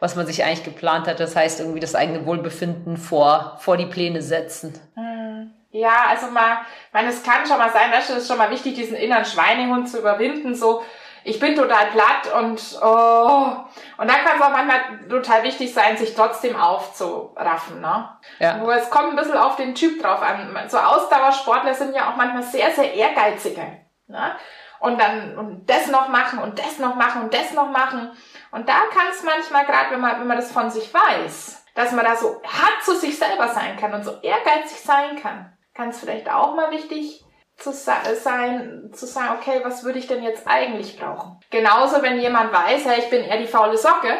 was 0.00 0.16
man 0.16 0.26
sich 0.26 0.42
eigentlich 0.42 0.64
geplant 0.64 1.06
hat. 1.06 1.20
Das 1.20 1.36
heißt 1.36 1.60
irgendwie 1.60 1.80
das 1.80 1.94
eigene 1.94 2.24
Wohlbefinden 2.24 2.96
vor, 2.96 3.58
vor 3.60 3.76
die 3.76 3.86
Pläne 3.86 4.22
setzen. 4.22 4.72
Hm. 4.94 5.52
Ja, 5.70 6.06
also 6.08 6.30
mal, 6.30 6.62
ich 6.86 6.94
meine, 6.94 7.08
es 7.08 7.22
kann 7.22 7.46
schon 7.46 7.58
mal 7.58 7.70
sein, 7.70 7.92
weißt 7.92 8.08
du, 8.08 8.14
es 8.14 8.20
ist 8.20 8.28
schon 8.28 8.38
mal 8.38 8.50
wichtig, 8.50 8.74
diesen 8.74 8.96
inneren 8.96 9.26
Schweinehund 9.26 9.88
zu 9.90 9.98
überwinden, 9.98 10.54
so, 10.54 10.82
ich 11.28 11.38
bin 11.38 11.54
total 11.54 11.86
platt 11.86 12.32
und 12.34 12.78
oh. 12.82 13.56
Und 13.98 14.08
dann 14.08 14.24
kann 14.24 14.36
es 14.36 14.42
auch 14.42 14.50
manchmal 14.50 15.08
total 15.08 15.42
wichtig 15.42 15.74
sein, 15.74 15.96
sich 15.96 16.14
trotzdem 16.14 16.56
aufzuraffen. 16.56 17.80
Ne? 17.80 18.08
Ja. 18.38 18.56
Nur 18.56 18.74
es 18.74 18.88
kommt 18.88 19.10
ein 19.10 19.16
bisschen 19.16 19.36
auf 19.36 19.56
den 19.56 19.74
Typ 19.74 20.02
drauf 20.02 20.22
an. 20.22 20.56
So 20.68 20.78
Ausdauersportler 20.78 21.74
sind 21.74 21.94
ja 21.94 22.10
auch 22.10 22.16
manchmal 22.16 22.42
sehr, 22.42 22.70
sehr 22.70 22.94
ehrgeizige. 22.94 23.78
Ne? 24.06 24.36
Und 24.80 25.00
dann 25.00 25.36
und 25.36 25.68
das 25.68 25.88
noch 25.88 26.08
machen 26.08 26.38
und 26.38 26.58
das 26.58 26.78
noch 26.78 26.94
machen 26.94 27.22
und 27.22 27.34
das 27.34 27.52
noch 27.52 27.70
machen. 27.70 28.10
Und 28.50 28.68
da 28.68 28.78
kann 28.92 29.08
es 29.10 29.22
manchmal, 29.22 29.66
gerade 29.66 29.90
wenn 29.90 30.00
man, 30.00 30.20
wenn 30.20 30.26
man 30.26 30.38
das 30.38 30.52
von 30.52 30.70
sich 30.70 30.92
weiß, 30.94 31.64
dass 31.74 31.92
man 31.92 32.04
da 32.04 32.16
so 32.16 32.40
hart 32.44 32.82
zu 32.82 32.94
sich 32.94 33.18
selber 33.18 33.48
sein 33.48 33.76
kann 33.76 33.92
und 33.92 34.04
so 34.04 34.12
ehrgeizig 34.22 34.80
sein 34.80 35.20
kann, 35.20 35.52
kann 35.74 35.90
es 35.90 36.00
vielleicht 36.00 36.30
auch 36.30 36.54
mal 36.54 36.70
wichtig 36.70 37.24
zu 37.58 37.72
sein, 37.72 38.90
zu 38.92 39.06
sagen, 39.06 39.38
okay, 39.38 39.60
was 39.64 39.84
würde 39.84 39.98
ich 39.98 40.06
denn 40.06 40.22
jetzt 40.22 40.46
eigentlich 40.46 40.98
brauchen? 40.98 41.40
Genauso, 41.50 42.02
wenn 42.02 42.20
jemand 42.20 42.52
weiß, 42.52 42.84
hey, 42.84 43.00
ich 43.00 43.10
bin 43.10 43.24
eher 43.24 43.38
die 43.38 43.46
faule 43.46 43.76
Socke. 43.76 44.14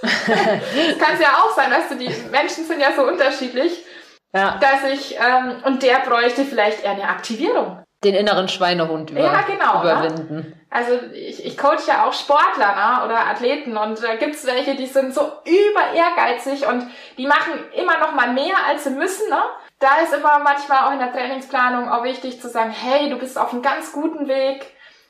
kann 0.00 1.14
es 1.14 1.20
ja 1.20 1.34
auch 1.42 1.54
sein, 1.54 1.70
weißt 1.70 1.90
du, 1.90 1.96
die 1.96 2.10
Menschen 2.30 2.64
sind 2.64 2.80
ja 2.80 2.92
so 2.96 3.02
unterschiedlich, 3.02 3.84
ja. 4.32 4.58
dass 4.58 4.90
ich, 4.90 5.16
ähm, 5.18 5.62
und 5.64 5.82
der 5.82 5.98
bräuchte 5.98 6.44
vielleicht 6.44 6.82
eher 6.82 6.92
eine 6.92 7.08
Aktivierung. 7.08 7.84
Den 8.02 8.14
inneren 8.14 8.48
Schweinehund 8.48 9.10
über, 9.10 9.20
ja, 9.20 9.42
genau, 9.42 9.82
ne? 9.82 9.92
überwinden. 9.92 10.36
Ne? 10.36 10.52
Also 10.70 10.92
ich, 11.12 11.44
ich 11.44 11.58
coach 11.58 11.86
ja 11.86 12.06
auch 12.06 12.14
Sportler 12.14 12.74
ne? 12.74 13.04
oder 13.04 13.26
Athleten 13.26 13.76
und 13.76 14.02
da 14.02 14.16
gibt's 14.16 14.46
welche, 14.46 14.74
die 14.74 14.86
sind 14.86 15.12
so 15.12 15.20
über 15.44 15.92
ehrgeizig 15.94 16.66
und 16.66 16.86
die 17.18 17.26
machen 17.26 17.52
immer 17.74 17.98
noch 17.98 18.14
mal 18.14 18.32
mehr, 18.32 18.54
als 18.66 18.84
sie 18.84 18.90
müssen. 18.90 19.28
Ne? 19.28 19.42
Da 19.80 19.96
ist 20.02 20.12
immer 20.12 20.38
manchmal 20.38 20.86
auch 20.86 20.92
in 20.92 20.98
der 20.98 21.12
Trainingsplanung 21.12 21.88
auch 21.88 22.04
wichtig 22.04 22.40
zu 22.40 22.48
sagen, 22.48 22.70
hey, 22.70 23.10
du 23.10 23.18
bist 23.18 23.38
auf 23.38 23.52
einem 23.52 23.62
ganz 23.62 23.92
guten 23.92 24.28
Weg. 24.28 24.66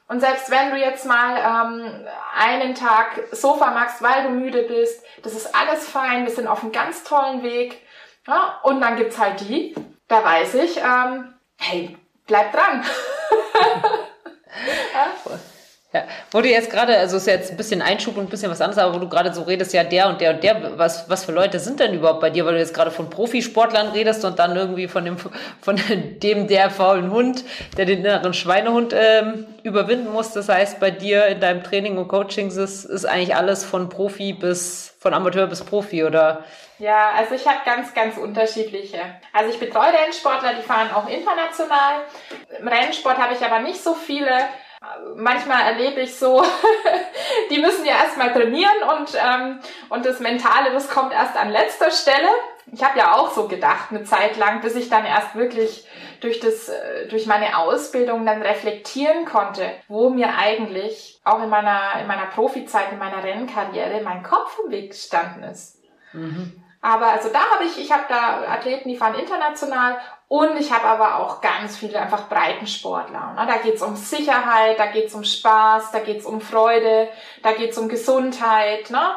Und 0.09 0.21
selbst 0.21 0.51
wenn 0.51 0.71
du 0.71 0.77
jetzt 0.77 1.07
mal 1.07 1.37
ähm, 1.37 2.07
einen 2.37 2.75
Tag 2.75 3.21
Sofa 3.33 3.73
machst, 3.73 4.01
weil 4.01 4.25
du 4.25 4.31
müde 4.31 4.63
bist, 4.63 5.05
das 5.23 5.35
ist 5.35 5.55
alles 5.55 5.89
fein, 5.89 6.25
wir 6.25 6.33
sind 6.33 6.47
auf 6.47 6.63
einem 6.63 6.73
ganz 6.73 7.05
tollen 7.05 7.43
Weg. 7.43 7.83
Ja, 8.27 8.61
und 8.63 8.81
dann 8.81 8.97
gibt's 8.97 9.19
halt 9.19 9.41
die, 9.41 9.75
da 10.09 10.25
weiß 10.25 10.55
ich, 10.55 10.79
ähm, 10.79 11.35
hey, 11.59 11.97
bleib 12.27 12.53
dran. 12.53 12.83
ja? 14.95 15.37
Ja, 15.93 16.05
wo 16.31 16.41
du 16.41 16.49
jetzt 16.49 16.71
gerade, 16.71 16.97
also 16.97 17.17
ist 17.17 17.27
jetzt 17.27 17.51
ein 17.51 17.57
bisschen 17.57 17.83
Einschub 17.83 18.17
und 18.17 18.25
ein 18.25 18.29
bisschen 18.29 18.49
was 18.49 18.61
anderes, 18.61 18.81
aber 18.81 18.95
wo 18.95 19.01
du 19.01 19.09
gerade 19.09 19.35
so 19.35 19.43
redest, 19.43 19.73
ja, 19.73 19.83
der 19.83 20.09
und 20.09 20.21
der 20.21 20.35
und 20.35 20.45
der, 20.45 20.79
was, 20.79 21.11
was 21.11 21.25
für 21.25 21.33
Leute 21.33 21.59
sind 21.59 21.81
denn 21.81 21.95
überhaupt 21.95 22.21
bei 22.21 22.31
dir, 22.31 22.47
weil 22.47 22.53
du 22.53 22.61
jetzt 22.61 22.75
gerade 22.75 22.93
von 22.93 23.11
Profisportlern 23.11 23.89
redest 23.89 24.25
und 24.25 24.39
dann 24.39 24.55
irgendwie 24.55 24.87
von 24.87 25.05
dem, 25.05 25.17
von 25.61 25.81
dem 26.23 26.47
der 26.47 26.71
faulen 26.71 27.11
Hund, 27.11 27.45
der 27.77 27.87
den 27.87 28.05
inneren 28.05 28.35
Schweinehund 28.35 28.95
ähm, 28.97 29.47
überwinden 29.65 30.13
muss. 30.13 30.33
Das 30.33 30.49
heißt, 30.49 30.79
bei 30.79 30.93
dir 30.93 31.27
in 31.27 31.41
deinem 31.41 31.65
Training 31.65 31.99
und 31.99 32.07
Coaching 32.07 32.47
ist, 32.47 32.85
ist 32.85 33.05
eigentlich 33.05 33.35
alles 33.35 33.65
von 33.65 33.89
Profi 33.89 34.33
bis, 34.33 34.95
von 35.01 35.13
Amateur 35.13 35.49
bis 35.49 35.65
Profi, 35.65 36.05
oder? 36.05 36.45
Ja, 36.79 37.11
also 37.19 37.35
ich 37.35 37.47
habe 37.49 37.59
ganz, 37.65 37.93
ganz 37.95 38.17
unterschiedliche. 38.17 39.01
Also 39.33 39.51
ich 39.51 39.59
betreue 39.59 39.93
Rennsportler, 39.93 40.55
die 40.55 40.63
fahren 40.63 40.91
auch 40.95 41.09
international. 41.09 42.03
Im 42.61 42.69
Rennsport 42.69 43.19
habe 43.19 43.35
ich 43.35 43.45
aber 43.45 43.59
nicht 43.59 43.83
so 43.83 43.95
viele 43.95 44.31
manchmal 45.17 45.63
erlebe 45.63 46.01
ich 46.01 46.17
so, 46.17 46.43
die 47.51 47.59
müssen 47.59 47.85
ja 47.85 47.95
erstmal 47.95 48.33
trainieren 48.33 48.83
und, 48.97 49.11
ähm, 49.15 49.61
und 49.89 50.05
das 50.05 50.21
Mentale, 50.21 50.73
das 50.73 50.89
kommt 50.89 51.13
erst 51.13 51.37
an 51.37 51.51
letzter 51.51 51.91
Stelle. 51.91 52.29
Ich 52.73 52.85
habe 52.85 52.99
ja 52.99 53.15
auch 53.15 53.33
so 53.33 53.49
gedacht, 53.49 53.91
eine 53.91 54.05
Zeit 54.05 54.37
lang, 54.37 54.61
bis 54.61 54.77
ich 54.77 54.89
dann 54.89 55.05
erst 55.05 55.35
wirklich 55.35 55.87
durch, 56.21 56.41
das, 56.41 56.69
äh, 56.69 57.09
durch 57.09 57.27
meine 57.27 57.59
Ausbildung 57.59 58.25
dann 58.27 58.43
reflektieren 58.43 59.25
konnte, 59.25 59.71
wo 59.89 60.11
mir 60.11 60.37
eigentlich 60.37 61.21
auch 61.25 61.43
in 61.43 61.49
meiner, 61.49 62.01
in 62.01 62.07
meiner 62.07 62.27
Profizeit, 62.27 62.93
in 62.93 62.99
meiner 62.99 63.25
Rennkarriere 63.25 64.03
mein 64.03 64.23
Kopf 64.23 64.59
im 64.65 64.71
Weg 64.71 64.91
gestanden 64.91 65.45
ist. 65.45 65.83
Mhm. 66.13 66.63
Aber 66.83 67.09
also 67.09 67.29
da 67.29 67.41
habe 67.51 67.65
ich, 67.65 67.79
ich 67.79 67.93
habe 67.93 68.05
da 68.09 68.43
Athleten, 68.53 68.89
die 68.89 68.97
fahren 68.97 69.15
international 69.15 69.99
und 70.31 70.61
ich 70.61 70.71
habe 70.71 70.85
aber 70.85 71.19
auch 71.19 71.41
ganz 71.41 71.77
viele 71.77 72.01
einfach 72.01 72.29
Breitensportler. 72.29 73.35
Ne? 73.37 73.47
Da 73.49 73.57
geht's 73.57 73.83
um 73.83 73.97
Sicherheit, 73.97 74.79
da 74.79 74.87
geht's 74.87 75.13
um 75.13 75.25
Spaß, 75.25 75.91
da 75.91 75.99
geht's 75.99 76.25
um 76.25 76.41
Freude, 76.41 77.09
da 77.43 77.53
geht's 77.53 77.77
um 77.77 77.89
Gesundheit, 77.89 78.91
ne? 78.91 79.17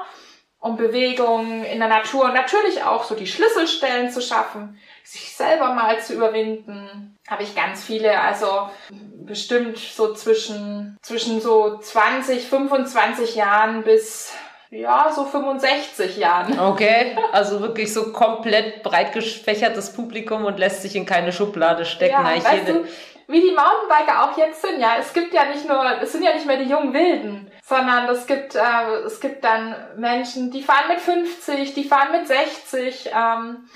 um 0.59 0.75
Bewegung 0.75 1.65
in 1.65 1.77
der 1.77 1.87
Natur 1.87 2.25
und 2.25 2.33
natürlich 2.33 2.83
auch 2.83 3.03
so 3.03 3.13
die 3.13 3.27
Schlüsselstellen 3.27 4.09
zu 4.09 4.23
schaffen, 4.23 4.79
sich 5.03 5.35
selber 5.35 5.75
mal 5.75 6.01
zu 6.01 6.15
überwinden. 6.15 7.15
Habe 7.27 7.43
ich 7.43 7.55
ganz 7.55 7.83
viele, 7.83 8.19
also 8.19 8.71
bestimmt 8.89 9.77
so 9.77 10.15
zwischen, 10.15 10.97
zwischen 11.03 11.41
so 11.41 11.77
20, 11.77 12.47
25 12.47 13.35
Jahren 13.35 13.83
bis 13.83 14.33
ja, 14.73 15.11
so 15.13 15.25
65 15.25 16.17
Jahren. 16.17 16.59
Okay, 16.59 17.15
also 17.31 17.61
wirklich 17.61 17.93
so 17.93 18.11
komplett 18.11 18.83
breit 18.83 19.13
gefächertes 19.13 19.93
Publikum 19.93 20.45
und 20.45 20.57
lässt 20.57 20.81
sich 20.81 20.95
in 20.95 21.05
keine 21.05 21.31
Schublade 21.31 21.85
stecken. 21.85 22.13
Ja, 22.13 22.35
weißt 22.35 22.67
du, 22.67 22.85
wie 23.27 23.41
die 23.41 23.55
Mountainbiker 23.55 24.23
auch 24.23 24.37
jetzt 24.37 24.61
sind, 24.61 24.79
ja, 24.79 24.95
es 24.99 25.13
gibt 25.13 25.33
ja 25.33 25.45
nicht 25.45 25.67
nur, 25.67 26.01
es 26.01 26.11
sind 26.11 26.23
ja 26.23 26.33
nicht 26.33 26.45
mehr 26.45 26.57
die 26.57 26.69
jungen 26.69 26.93
Wilden, 26.93 27.51
sondern 27.63 28.09
es 28.09 28.25
gibt, 28.25 28.55
äh, 28.55 28.95
es 29.05 29.19
gibt 29.19 29.43
dann 29.43 29.75
Menschen, 29.95 30.51
die 30.51 30.61
fahren 30.61 30.87
mit 30.89 30.99
50, 30.99 31.73
die 31.73 31.83
fahren 31.83 32.11
mit 32.11 32.27
60, 32.27 33.11
ähm, 33.15 33.69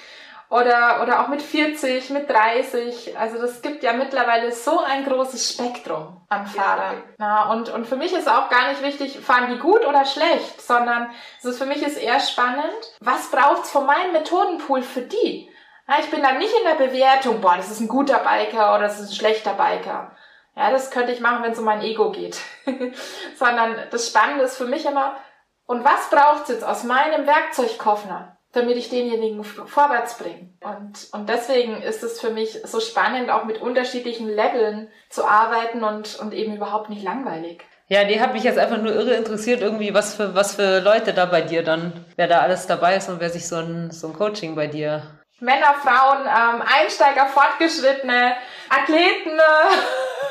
oder, 0.50 1.02
oder 1.04 1.22
auch 1.22 1.28
mit 1.28 1.42
40, 1.42 2.10
mit 2.12 2.30
30. 2.30 3.18
Also 3.18 3.40
das 3.40 3.62
gibt 3.62 3.84
ja 3.84 3.94
mittlerweile 3.94 4.52
so 4.52 4.80
ein 4.80 5.06
großes 5.06 5.54
Spektrum 5.54 6.22
an 6.30 6.48
Fahrern. 6.48 7.04
Ja, 7.20 7.50
und, 7.52 7.70
und 7.70 7.86
für 7.86 7.98
mich 7.98 8.14
ist 8.14 8.30
auch 8.30 8.50
gar 8.50 8.70
nicht 8.70 8.82
wichtig, 8.82 9.20
fahren 9.20 9.52
die 9.52 9.60
gut 9.60 9.86
oder 9.86 10.06
schlecht, 10.06 10.62
sondern 10.62 11.10
ist 11.42 11.58
für 11.58 11.66
mich 11.66 11.84
ist 11.84 11.98
eher 11.98 12.20
spannend, 12.20 12.98
was 13.02 13.30
braucht's 13.30 13.72
von 13.72 13.86
meinem 13.86 14.14
Methodenpool 14.14 14.84
für 14.84 15.02
die? 15.02 15.50
Ja, 15.88 15.96
ich 16.00 16.10
bin 16.12 16.22
dann 16.22 16.38
nicht 16.38 16.54
in 16.54 16.68
der 16.68 16.86
Bewertung, 16.86 17.42
boah, 17.42 17.56
das 17.58 17.72
ist 17.72 17.80
ein 17.80 17.88
guter 17.88 18.20
Biker 18.20 18.76
oder 18.76 18.84
das 18.84 19.00
ist 19.00 19.10
ein 19.10 19.16
schlechter 19.16 19.54
Biker. 19.54 20.12
Ja, 20.56 20.72
das 20.72 20.92
könnte 20.92 21.12
ich 21.12 21.20
machen, 21.20 21.44
wenn 21.44 21.52
es 21.52 21.60
um 21.60 21.66
mein 21.66 21.82
Ego 21.82 22.12
geht. 22.12 22.40
sondern 23.38 23.76
das 23.92 24.08
Spannende 24.08 24.46
ist 24.46 24.58
für 24.58 24.66
mich 24.66 24.86
immer, 24.86 25.18
und 25.66 25.84
was 25.84 26.10
braucht's 26.10 26.50
jetzt 26.50 26.64
aus 26.64 26.84
meinem 26.84 27.28
Werkzeugkoffer? 27.28 28.37
Damit 28.58 28.78
ich 28.78 28.90
denjenigen 28.90 29.44
vorwärts 29.44 30.18
bringe. 30.18 30.50
Und, 30.62 31.08
und 31.12 31.30
deswegen 31.30 31.82
ist 31.82 32.04
es 32.04 32.20
für 32.20 32.32
mich 32.32 32.60
so 32.66 32.80
spannend, 32.80 33.30
auch 33.30 33.46
mit 33.46 33.62
unterschiedlichen 33.62 34.28
Leveln 34.28 34.90
zu 35.10 35.26
arbeiten 35.26 35.84
und, 35.84 36.20
und 36.20 36.34
eben 36.34 36.56
überhaupt 36.56 36.90
nicht 36.90 37.04
langweilig. 37.04 37.64
Ja, 37.88 38.04
die 38.04 38.20
hat 38.20 38.34
mich 38.34 38.44
jetzt 38.44 38.60
einfach 38.60 38.80
nur 38.80 38.94
irre 38.94 39.14
interessiert, 39.14 39.62
irgendwie, 39.62 39.94
was 39.94 40.16
für, 40.16 40.36
was 40.36 40.56
für 40.56 40.80
Leute 40.80 41.14
da 41.14 41.26
bei 41.26 41.42
dir 41.42 41.64
dann, 41.64 42.06
wer 42.18 42.28
da 42.28 42.40
alles 42.40 42.68
dabei 42.68 42.98
ist 42.98 43.08
und 43.08 43.22
wer 43.22 43.30
sich 43.30 43.48
so 43.48 43.58
ein, 43.58 43.92
so 43.92 44.08
ein 44.08 44.14
Coaching 44.14 44.56
bei 44.56 44.68
dir. 44.68 45.04
Männer, 45.40 45.76
Frauen, 45.82 46.26
ähm, 46.26 46.62
Einsteiger, 46.62 47.28
Fortgeschrittene, 47.28 48.34
Athleten. 48.70 49.40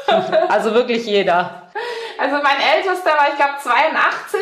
also 0.48 0.74
wirklich 0.74 1.06
jeder. 1.06 1.70
Also 2.18 2.36
mein 2.42 2.60
ältester 2.74 3.10
war, 3.10 3.28
ich 3.30 3.36
glaube, 3.36 3.54
82 3.62 4.40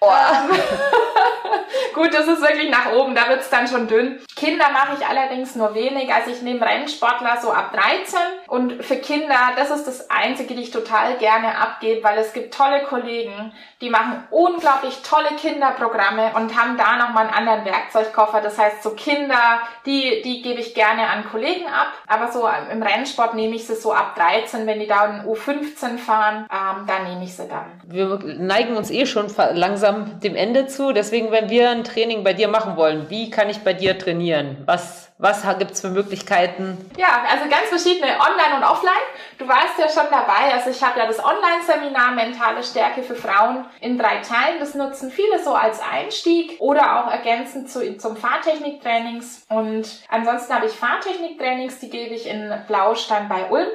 Oh. 0.00 0.10
Ähm, 0.10 0.50
gut, 1.94 2.14
das 2.16 2.26
ist 2.28 2.40
wirklich 2.40 2.70
nach 2.70 2.92
oben, 2.92 3.14
da 3.14 3.28
wird's 3.28 3.50
dann 3.50 3.68
schon 3.68 3.86
dünn. 3.88 4.18
Kinder 4.34 4.70
mache 4.72 4.96
ich 4.98 5.06
allerdings 5.06 5.54
nur 5.54 5.74
wenig. 5.74 6.12
Also 6.12 6.30
ich 6.30 6.42
nehme 6.42 6.64
Rennsportler 6.64 7.38
so 7.40 7.52
ab 7.52 7.72
13 7.72 8.18
und 8.48 8.84
für 8.84 8.96
Kinder, 8.96 9.52
das 9.56 9.70
ist 9.70 9.86
das 9.86 10.10
Einzige, 10.10 10.54
die 10.54 10.62
ich 10.62 10.70
total 10.70 11.16
gerne 11.18 11.58
abgebe, 11.58 12.02
weil 12.02 12.18
es 12.18 12.32
gibt 12.32 12.54
tolle 12.54 12.84
Kollegen, 12.84 13.52
die 13.80 13.90
machen 13.90 14.24
unglaublich 14.30 15.02
tolle 15.02 15.36
Kinderprogramme 15.38 16.32
und 16.36 16.58
haben 16.58 16.78
da 16.78 16.96
nochmal 16.96 17.26
einen 17.26 17.34
anderen 17.34 17.64
Werkzeugkoffer. 17.66 18.40
Das 18.40 18.58
heißt, 18.58 18.82
so 18.82 18.90
Kinder, 18.90 19.60
die, 19.84 20.22
die 20.22 20.40
gebe 20.42 20.60
ich 20.60 20.74
gerne 20.74 21.08
an 21.08 21.28
Kollegen 21.30 21.66
ab. 21.66 21.88
Aber 22.06 22.32
so 22.32 22.48
im 22.72 22.82
Rennsport 22.82 23.34
nehme 23.34 23.54
ich 23.54 23.66
sie 23.66 23.74
so 23.74 23.92
ab 23.92 24.14
13. 24.16 24.66
Wenn 24.66 24.80
die 24.80 24.86
da 24.86 25.04
in 25.06 25.26
U15 25.26 25.98
fahren, 25.98 26.46
ähm, 26.50 26.86
dann 26.86 27.04
nehme 27.04 27.24
ich 27.24 27.36
sie 27.36 27.48
dann. 27.48 27.66
Wir 27.86 28.18
neigen 28.38 28.76
uns 28.76 28.90
eh 28.90 29.04
schon 29.04 29.26
langsam 29.52 30.20
dem 30.20 30.34
Ende 30.34 30.66
zu. 30.66 30.92
Deswegen, 30.92 31.30
wenn 31.30 31.50
wir 31.50 31.70
ein 31.70 31.84
Training 32.06 32.22
bei 32.22 32.34
dir 32.34 32.46
machen 32.46 32.76
wollen, 32.76 33.10
wie 33.10 33.30
kann 33.30 33.50
ich 33.50 33.64
bei 33.64 33.72
dir 33.72 33.98
trainieren? 33.98 34.62
Was 34.64 35.10
was 35.18 35.42
gibt's 35.58 35.80
für 35.80 35.88
Möglichkeiten? 35.88 36.90
Ja, 36.98 37.24
also 37.30 37.48
ganz 37.48 37.68
verschiedene 37.68 38.12
Online 38.20 38.56
und 38.58 38.62
Offline. 38.62 38.92
Du 39.38 39.48
warst 39.48 39.78
ja 39.78 39.88
schon 39.88 40.10
dabei. 40.10 40.52
Also 40.52 40.68
ich 40.68 40.82
habe 40.82 40.98
ja 40.98 41.06
das 41.06 41.24
Online-Seminar 41.24 42.12
Mentale 42.12 42.62
Stärke 42.62 43.02
für 43.02 43.14
Frauen 43.14 43.64
in 43.80 43.98
drei 43.98 44.18
Teilen. 44.18 44.60
Das 44.60 44.74
nutzen 44.74 45.10
viele 45.10 45.42
so 45.42 45.54
als 45.54 45.80
Einstieg 45.80 46.60
oder 46.60 47.00
auch 47.00 47.10
ergänzend 47.10 47.70
zu, 47.70 47.96
zum 47.96 48.14
Fahrtechniktrainings. 48.18 49.46
Und 49.48 49.88
ansonsten 50.10 50.54
habe 50.54 50.66
ich 50.66 50.72
Fahrtechniktrainings, 50.72 51.78
die 51.78 51.88
gebe 51.88 52.14
ich 52.14 52.28
in 52.28 52.52
Blaustein 52.68 53.26
bei 53.30 53.48
Ulm. 53.48 53.68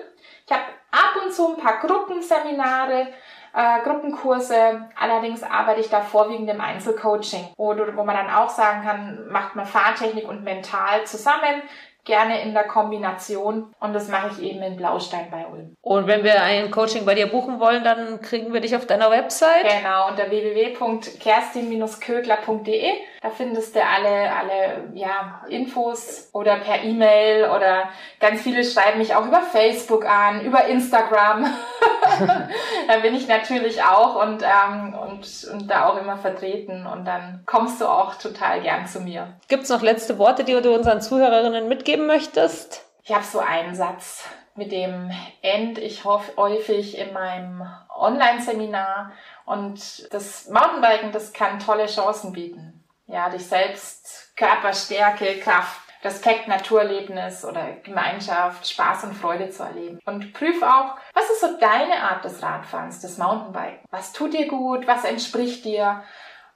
Ich 0.46 0.54
habe 0.54 0.64
ab 0.92 1.24
und 1.26 1.34
zu 1.34 1.56
ein 1.56 1.58
paar 1.58 1.80
Gruppenseminare 1.80 3.08
äh, 3.54 3.82
Gruppenkurse. 3.84 4.90
Allerdings 5.00 5.44
arbeite 5.44 5.82
ich 5.82 5.90
da 5.90 6.02
vorwiegend 6.02 6.50
im 6.50 6.62
Einzelcoaching, 6.62 7.50
wo, 7.58 7.76
wo 7.76 8.04
man 8.04 8.16
dann 8.16 8.30
auch 8.30 8.50
sagen 8.50 8.84
kann, 8.84 9.28
macht 9.30 9.56
man 9.56 9.66
Fahrtechnik 9.66 10.28
und 10.28 10.44
mental 10.44 11.06
zusammen 11.06 11.62
gerne 12.04 12.42
in 12.42 12.54
der 12.54 12.64
Kombination 12.64 13.74
und 13.80 13.94
das 13.94 14.08
mache 14.08 14.32
ich 14.32 14.42
eben 14.42 14.64
in 14.64 14.76
Blaustein 14.76 15.30
bei 15.30 15.46
Ulm. 15.46 15.76
Und 15.82 16.08
wenn 16.08 16.24
wir 16.24 16.42
ein 16.42 16.72
Coaching 16.72 17.06
bei 17.06 17.14
dir 17.16 17.28
buchen 17.28 17.60
wollen, 17.60 17.84
dann 17.84 18.22
kriegen 18.22 18.54
wir 18.54 18.62
dich 18.62 18.74
auf 18.76 18.88
deiner 18.88 19.12
Website? 19.12 19.64
Genau, 19.64 20.08
unter 20.10 20.30
www.kerstin-kögler.de. 20.30 22.94
Da 23.22 23.30
findest 23.30 23.76
du 23.76 23.86
alle, 23.86 24.36
alle 24.36 24.90
ja, 24.96 25.44
Infos 25.48 26.30
oder 26.34 26.56
per 26.56 26.84
E-Mail 26.84 27.52
oder 27.52 27.90
ganz 28.20 28.42
viele 28.42 28.64
schreiben 28.64 28.98
mich 28.98 29.14
auch 29.14 29.28
über 29.28 29.42
Facebook 29.42 30.06
an, 30.06 30.42
über 30.42 30.66
Instagram. 30.66 31.46
da 32.88 32.98
bin 32.98 33.14
ich 33.14 33.28
natürlich 33.28 33.84
auch 33.84 34.16
und, 34.16 34.42
ähm, 34.42 34.96
und, 34.96 35.48
und 35.54 35.68
da 35.70 35.88
auch 35.88 36.02
immer 36.02 36.18
vertreten 36.18 36.88
und 36.88 37.06
dann 37.06 37.44
kommst 37.46 37.80
du 37.80 37.86
auch 37.86 38.16
total 38.16 38.62
gern 38.62 38.88
zu 38.88 39.02
mir. 39.02 39.28
Gibt's 39.48 39.70
noch 39.70 39.84
letzte 39.84 40.18
Worte, 40.18 40.44
die 40.44 40.60
du 40.60 40.74
unseren 40.74 41.00
Zuhörerinnen 41.00 41.68
mitgeben 41.68 42.08
möchtest? 42.08 42.84
Ich 43.04 43.14
habe 43.14 43.24
so 43.24 43.38
einen 43.38 43.76
Satz, 43.76 44.24
mit 44.56 44.72
dem 44.72 45.12
end 45.44 45.78
ich 45.78 46.06
häufig 46.06 46.98
in 46.98 47.14
meinem 47.14 47.68
Online-Seminar. 47.96 49.12
Und 49.46 50.12
das 50.12 50.50
Mountainbiken, 50.50 51.12
das 51.12 51.34
kann 51.34 51.60
tolle 51.60 51.86
Chancen 51.86 52.34
bieten. 52.34 52.81
Ja, 53.12 53.30
dich 53.30 53.46
selbst, 53.46 54.32
Körperstärke, 54.38 55.40
Kraft, 55.40 55.82
Respekt, 56.04 56.48
Naturerlebnis 56.48 57.46
oder 57.46 57.74
Gemeinschaft, 57.84 58.68
Spaß 58.68 59.04
und 59.04 59.14
Freude 59.14 59.50
zu 59.50 59.64
erleben. 59.64 60.00
Und 60.06 60.34
prüf 60.34 60.64
auch, 60.64 60.96
was 61.14 61.30
ist 61.30 61.42
so 61.42 61.58
deine 61.60 62.02
Art 62.02 62.24
des 62.24 62.42
Radfahrens, 62.42 63.02
des 63.02 63.18
Mountainbiken? 63.18 63.80
Was 63.92 64.14
tut 64.14 64.34
dir 64.34 64.48
gut? 64.48 64.88
Was 64.88 65.04
entspricht 65.04 65.66
dir? 65.66 66.04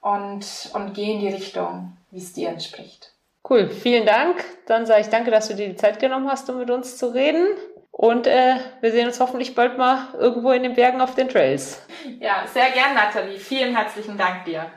Und, 0.00 0.70
und 0.72 0.94
geh 0.94 1.12
in 1.12 1.20
die 1.20 1.28
Richtung, 1.28 1.96
wie 2.10 2.18
es 2.18 2.32
dir 2.32 2.48
entspricht. 2.48 3.12
Cool, 3.48 3.68
vielen 3.68 4.06
Dank. 4.06 4.44
Dann 4.66 4.86
sage 4.86 5.02
ich 5.02 5.08
danke, 5.08 5.30
dass 5.30 5.48
du 5.48 5.54
dir 5.54 5.68
die 5.68 5.76
Zeit 5.76 6.00
genommen 6.00 6.28
hast, 6.28 6.48
um 6.48 6.58
mit 6.58 6.70
uns 6.70 6.96
zu 6.96 7.08
reden. 7.08 7.46
Und 7.90 8.26
äh, 8.26 8.56
wir 8.80 8.92
sehen 8.92 9.06
uns 9.06 9.20
hoffentlich 9.20 9.54
bald 9.54 9.78
mal 9.78 10.08
irgendwo 10.18 10.52
in 10.52 10.62
den 10.62 10.74
Bergen 10.74 11.00
auf 11.00 11.14
den 11.14 11.28
Trails. 11.28 11.82
Ja, 12.18 12.46
sehr 12.46 12.70
gern, 12.70 12.94
Nathalie. 12.94 13.38
Vielen 13.38 13.74
herzlichen 13.74 14.18
Dank 14.18 14.44
dir. 14.44 14.70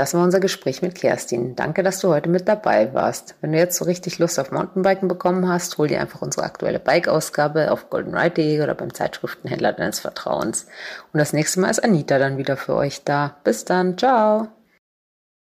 Das 0.00 0.14
war 0.14 0.24
unser 0.24 0.40
Gespräch 0.40 0.80
mit 0.80 0.94
Kerstin. 0.94 1.56
Danke, 1.56 1.82
dass 1.82 1.98
du 2.00 2.08
heute 2.08 2.30
mit 2.30 2.48
dabei 2.48 2.94
warst. 2.94 3.34
Wenn 3.42 3.52
du 3.52 3.58
jetzt 3.58 3.76
so 3.76 3.84
richtig 3.84 4.18
Lust 4.18 4.40
auf 4.40 4.50
Mountainbiken 4.50 5.08
bekommen 5.08 5.46
hast, 5.46 5.76
hol 5.76 5.88
dir 5.88 6.00
einfach 6.00 6.22
unsere 6.22 6.46
aktuelle 6.46 6.78
Bike-Ausgabe 6.78 7.70
auf 7.70 7.90
goldenride.de 7.90 8.62
oder 8.62 8.74
beim 8.74 8.94
Zeitschriftenhändler 8.94 9.74
deines 9.74 10.00
Vertrauens. 10.00 10.64
Und 11.12 11.18
das 11.18 11.34
nächste 11.34 11.60
Mal 11.60 11.68
ist 11.68 11.84
Anita 11.84 12.18
dann 12.18 12.38
wieder 12.38 12.56
für 12.56 12.76
euch 12.76 13.04
da. 13.04 13.36
Bis 13.44 13.66
dann. 13.66 13.98
Ciao. 13.98 14.48